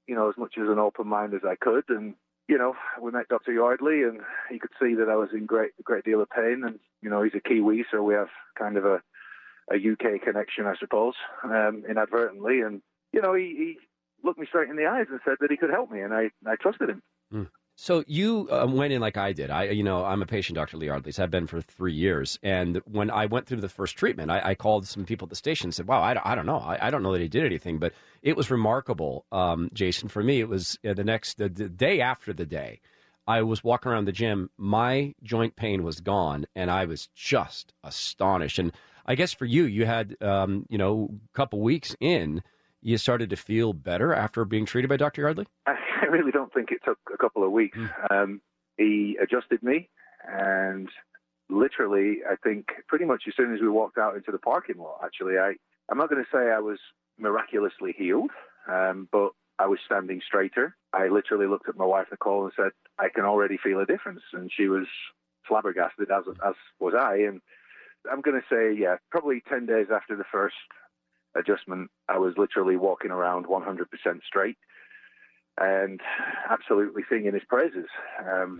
[0.07, 2.15] you know, as much as an open mind as I could, and
[2.47, 3.51] you know, we met Dr.
[3.51, 6.80] Yardley, and he could see that I was in great, great deal of pain, and
[7.01, 9.01] you know, he's a Kiwi, so we have kind of a,
[9.72, 12.82] a UK connection, I suppose, um, inadvertently, and
[13.12, 13.78] you know, he, he
[14.24, 16.30] looked me straight in the eyes and said that he could help me, and I,
[16.45, 17.01] I trusted him.
[17.80, 19.51] So you um, went in like I did.
[19.51, 20.78] I, you know, I'm a patient, Dr.
[20.78, 21.20] Lee Yardley's.
[21.20, 22.39] I've been for three years.
[22.41, 25.36] And when I went through the first treatment, I, I called some people at the
[25.36, 26.58] station and said, wow, I, I don't know.
[26.58, 27.93] I, I don't know that he did anything, but
[28.24, 30.10] it was remarkable, um, Jason.
[30.10, 32.80] For me, it was uh, the next, the, the day after the day,
[33.28, 34.49] I was walking around the gym.
[34.58, 38.58] My joint pain was gone, and I was just astonished.
[38.58, 38.72] And
[39.05, 42.41] I guess for you, you had, um, you know, a couple weeks in,
[42.88, 45.22] you started to feel better after being treated by Dr.
[45.22, 45.46] Yardley?
[45.68, 47.78] I really don't think it took a couple of weeks.
[48.10, 48.42] Um,
[48.78, 49.90] he adjusted me,
[50.26, 50.88] and
[51.50, 55.02] literally, I think pretty much as soon as we walked out into the parking lot,
[55.04, 55.56] actually, I,
[55.92, 56.80] I'm not going to say I was
[57.20, 58.32] miraculously healed,
[58.72, 60.78] um, but I was standing straighter.
[60.94, 64.22] I literally looked at my wife, Nicole, and said, I can already feel a difference.
[64.32, 64.86] And she was
[65.46, 67.18] flabbergasted, as, as was I.
[67.18, 67.42] And
[68.10, 70.56] I'm going to say, yeah, probably 10 days after the first
[71.38, 73.86] adjustment, I was literally walking around 100%
[74.26, 74.58] straight
[75.60, 76.02] and
[76.50, 77.88] absolutely singing his praises.
[78.20, 78.60] Um,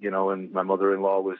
[0.00, 1.38] You know, and my mother-in-law was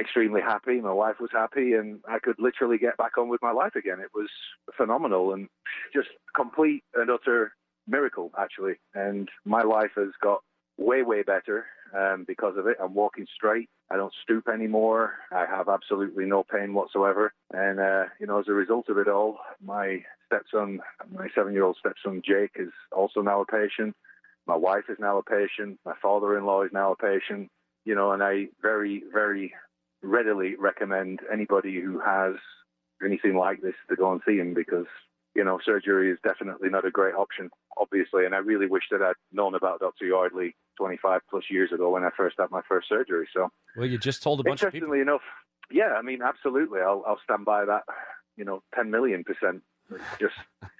[0.00, 0.80] extremely happy.
[0.80, 4.00] My wife was happy, and I could literally get back on with my life again.
[4.00, 4.30] It was
[4.76, 5.48] phenomenal and
[5.92, 7.52] just complete and utter
[7.86, 8.74] miracle, actually.
[8.94, 10.42] And my life has got
[10.78, 12.76] way, way better um, because of it.
[12.82, 13.68] I'm walking straight.
[13.90, 15.14] I don't stoop anymore.
[15.32, 17.32] I have absolutely no pain whatsoever.
[17.52, 20.80] And, uh, you know, as a result of it all, my stepson,
[21.10, 23.96] my seven year old stepson Jake, is also now a patient.
[24.46, 25.78] My wife is now a patient.
[25.86, 27.50] My father in law is now a patient.
[27.84, 29.54] You know, and I very, very
[30.02, 32.34] readily recommend anybody who has
[33.04, 34.86] anything like this to go and see him because,
[35.34, 38.26] you know, surgery is definitely not a great option, obviously.
[38.26, 40.04] And I really wish that I'd known about Dr.
[40.04, 43.28] Yardley 25 plus years ago when I first had my first surgery.
[43.34, 44.86] So, Well, you just told a bunch of people.
[44.86, 45.20] interestingly enough,
[45.70, 46.80] yeah, I mean, absolutely.
[46.80, 47.82] I'll, I'll stand by that,
[48.36, 49.62] you know, 10 million percent.
[50.18, 50.34] Just,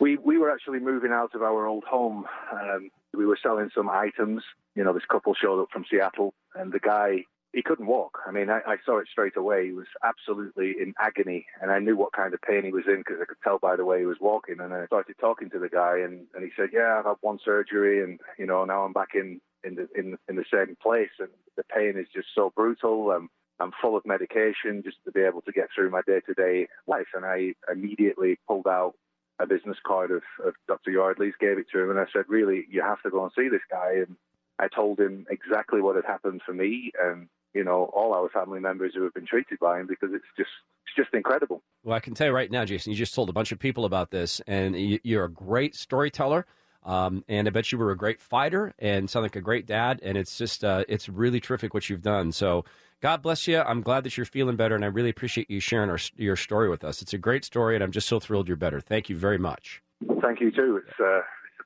[0.00, 2.24] we, we were actually moving out of our old home.
[2.52, 4.42] Um, we were selling some items.
[4.74, 8.18] You know, this couple showed up from Seattle, and the guy, he couldn't walk.
[8.26, 9.66] I mean, I, I saw it straight away.
[9.66, 12.98] He was absolutely in agony, and I knew what kind of pain he was in
[12.98, 14.60] because I could tell by the way he was walking.
[14.60, 17.38] And I started talking to the guy, and, and he said, "Yeah, I've had one
[17.44, 21.10] surgery, and you know, now I'm back in in the in in the same place,
[21.18, 23.10] and the pain is just so brutal.
[23.10, 23.28] Um,
[23.60, 26.68] I'm full of medication just to be able to get through my day to day
[26.86, 28.94] life." And I immediately pulled out
[29.38, 30.90] a business card of, of Dr.
[30.90, 33.48] Yardley's, gave it to him, and I said, "Really, you have to go and see
[33.48, 34.16] this guy." And
[34.58, 38.60] I told him exactly what had happened for me, and you know, all our family
[38.60, 40.50] members who have been treated by him, because it's just
[40.86, 41.62] it's just incredible.
[41.84, 43.84] Well, I can tell you right now, Jason, you just told a bunch of people
[43.84, 46.46] about this, and you- you're a great storyteller.
[46.84, 50.00] Um, and I bet you were a great fighter and sound like a great dad.
[50.02, 52.32] And it's just, uh, it's really terrific what you've done.
[52.32, 52.64] So
[53.00, 53.60] God bless you.
[53.60, 56.68] I'm glad that you're feeling better, and I really appreciate you sharing our, your story
[56.68, 57.00] with us.
[57.00, 58.80] It's a great story, and I'm just so thrilled you're better.
[58.80, 59.80] Thank you very much.
[60.20, 60.80] Thank you too.
[60.84, 61.20] It's, uh,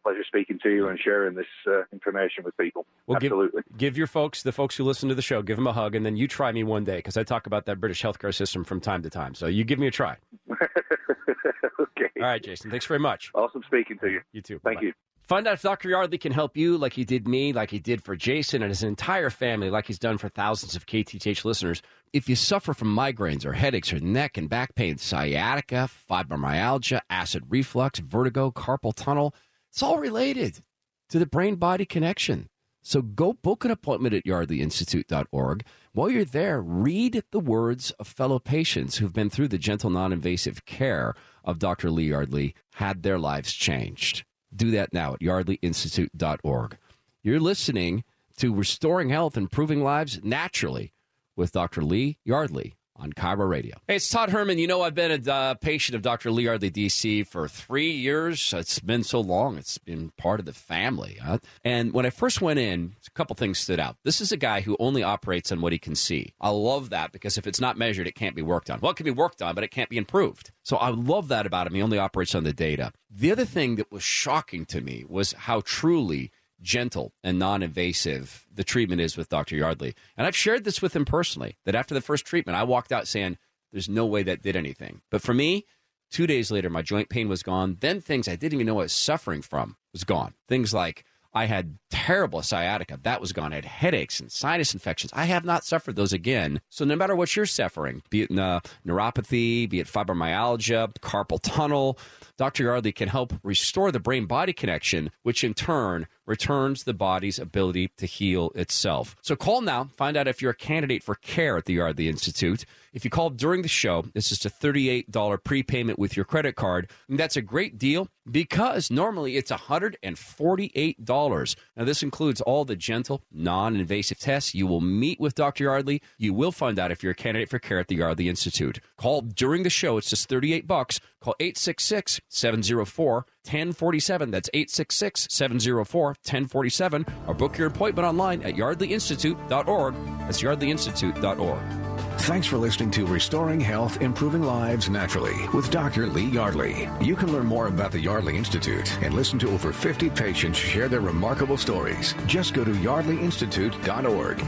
[0.06, 2.86] pleasure speaking to you and sharing this uh, information with people.
[3.08, 3.62] Well, give, Absolutely.
[3.76, 6.06] give your folks, the folks who listen to the show, give them a hug, and
[6.06, 8.80] then you try me one day because I talk about that British healthcare system from
[8.80, 9.34] time to time.
[9.34, 10.16] So you give me a try.
[10.52, 12.10] okay.
[12.18, 12.70] All right, Jason.
[12.70, 13.32] Thanks very much.
[13.34, 14.20] Awesome speaking to you.
[14.32, 14.60] You too.
[14.62, 14.86] Thank Bye-bye.
[14.86, 14.92] you.
[15.26, 15.88] Find out if Dr.
[15.88, 18.84] Yardley can help you like he did me, like he did for Jason and his
[18.84, 21.82] entire family, like he's done for thousands of KTTH listeners.
[22.12, 27.42] If you suffer from migraines or headaches or neck and back pain, sciatica, fibromyalgia, acid
[27.48, 29.34] reflux, vertigo, carpal tunnel,
[29.76, 30.62] it's all related
[31.10, 32.48] to the brain body connection.
[32.82, 35.66] So go book an appointment at yardleyinstitute.org.
[35.92, 40.14] While you're there, read the words of fellow patients who've been through the gentle, non
[40.14, 41.14] invasive care
[41.44, 41.90] of Dr.
[41.90, 44.24] Lee Yardley, had their lives changed.
[44.54, 46.78] Do that now at yardleyinstitute.org.
[47.22, 48.02] You're listening
[48.38, 50.94] to Restoring Health, Improving Lives Naturally
[51.36, 51.84] with Dr.
[51.84, 53.76] Lee Yardley on KIRO Radio.
[53.86, 54.58] Hey, it's Todd Herman.
[54.58, 56.30] You know, I've been a uh, patient of Dr.
[56.30, 58.52] Lee Yardley, DC, for three years.
[58.56, 59.58] It's been so long.
[59.58, 61.18] It's been part of the family.
[61.22, 61.38] Huh?
[61.64, 63.96] And when I first went in, a couple things stood out.
[64.04, 66.34] This is a guy who only operates on what he can see.
[66.40, 68.80] I love that because if it's not measured, it can't be worked on.
[68.80, 70.52] Well, it can be worked on, but it can't be improved.
[70.62, 71.74] So I love that about him.
[71.74, 72.92] He only operates on the data.
[73.10, 78.46] The other thing that was shocking to me was how truly gentle and non invasive
[78.52, 79.56] the treatment is with Dr.
[79.56, 79.94] Yardley.
[80.16, 83.08] And I've shared this with him personally that after the first treatment, I walked out
[83.08, 83.38] saying,
[83.72, 85.02] There's no way that did anything.
[85.10, 85.66] But for me,
[86.10, 87.76] two days later, my joint pain was gone.
[87.80, 90.34] Then things I didn't even know I was suffering from was gone.
[90.48, 91.04] Things like
[91.36, 92.98] I had terrible sciatica.
[93.02, 93.52] That was gone.
[93.52, 95.12] I had headaches and sinus infections.
[95.14, 96.62] I have not suffered those again.
[96.70, 101.98] So no matter what you're suffering, be it uh, neuropathy, be it fibromyalgia, carpal tunnel,
[102.38, 102.64] Dr.
[102.64, 107.90] Yardley can help restore the brain body connection, which in turn returns the body's ability
[107.96, 109.16] to heal itself.
[109.22, 112.64] So call now, find out if you're a candidate for care at the Yardley Institute.
[112.92, 116.90] If you call during the show, it's just a $38 prepayment with your credit card.
[117.08, 121.56] And that's a great deal because normally it's $148.
[121.76, 124.54] Now, this includes all the gentle, non invasive tests.
[124.54, 125.64] You will meet with Dr.
[125.64, 126.00] Yardley.
[126.16, 128.80] You will find out if you're a candidate for care at the Yardley Institute.
[128.96, 130.98] Call during the show, it's just 38 bucks.
[131.20, 134.30] Call 866 704 1047.
[134.30, 137.06] That's 866 704 1047.
[137.26, 139.94] Or book your appointment online at yardleyinstitute.org.
[140.20, 141.86] That's yardleyinstitute.org.
[142.20, 146.06] Thanks for listening to Restoring Health, Improving Lives Naturally with Dr.
[146.06, 146.88] Lee Yardley.
[147.00, 150.88] You can learn more about the Yardley Institute and listen to over 50 patients share
[150.88, 152.14] their remarkable stories.
[152.26, 154.42] Just go to yardleyinstitute.org.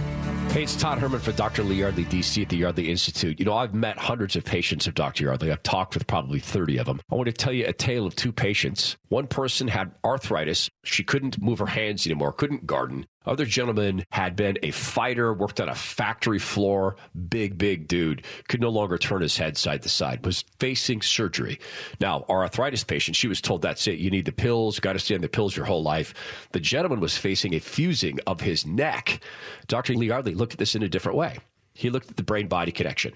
[0.51, 1.62] Hey, it's Todd Herman for Dr.
[1.62, 3.38] Lee Yardley, DC at the Yardley Institute.
[3.38, 5.24] You know, I've met hundreds of patients of Dr.
[5.24, 5.53] Yardley.
[5.53, 7.01] I've talked with probably 30 of them.
[7.12, 8.96] I want to tell you a tale of two patients.
[9.09, 10.70] One person had arthritis.
[10.84, 13.07] She couldn't move her hands anymore, couldn't garden.
[13.26, 16.96] Other gentleman had been a fighter, worked on a factory floor,
[17.28, 21.58] big, big dude, could no longer turn his head side to side, was facing surgery.
[22.00, 23.98] Now, our arthritis patient, she was told that's it.
[23.98, 26.14] You need the pills, got to stay on the pills your whole life.
[26.52, 29.20] The gentleman was facing a fusing of his neck.
[29.66, 29.94] Dr.
[29.94, 31.36] Lee Yardley looked at this in a different way.
[31.74, 33.12] He looked at the brain body connection.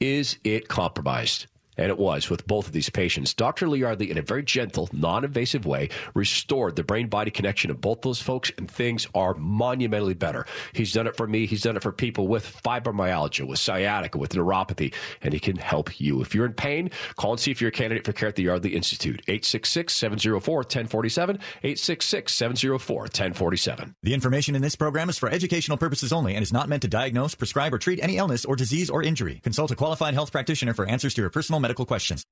[0.00, 1.46] Is it compromised?
[1.80, 3.32] And it was with both of these patients.
[3.32, 3.74] Dr.
[3.74, 8.02] Yardley, in a very gentle, non invasive way, restored the brain body connection of both
[8.02, 10.44] those folks, and things are monumentally better.
[10.74, 14.32] He's done it for me, he's done it for people with fibromyalgia, with sciatica, with
[14.32, 16.20] neuropathy, and he can help you.
[16.20, 18.42] If you're in pain, call and see if you're a candidate for care at the
[18.42, 19.20] Yardley Institute.
[19.26, 23.94] 866 704 1047, 866 704 1047.
[24.02, 26.88] The information in this program is for educational purposes only and is not meant to
[26.88, 29.40] diagnose, prescribe, or treat any illness or disease or injury.
[29.42, 32.24] Consult a qualified health practitioner for answers to your personal medical questions.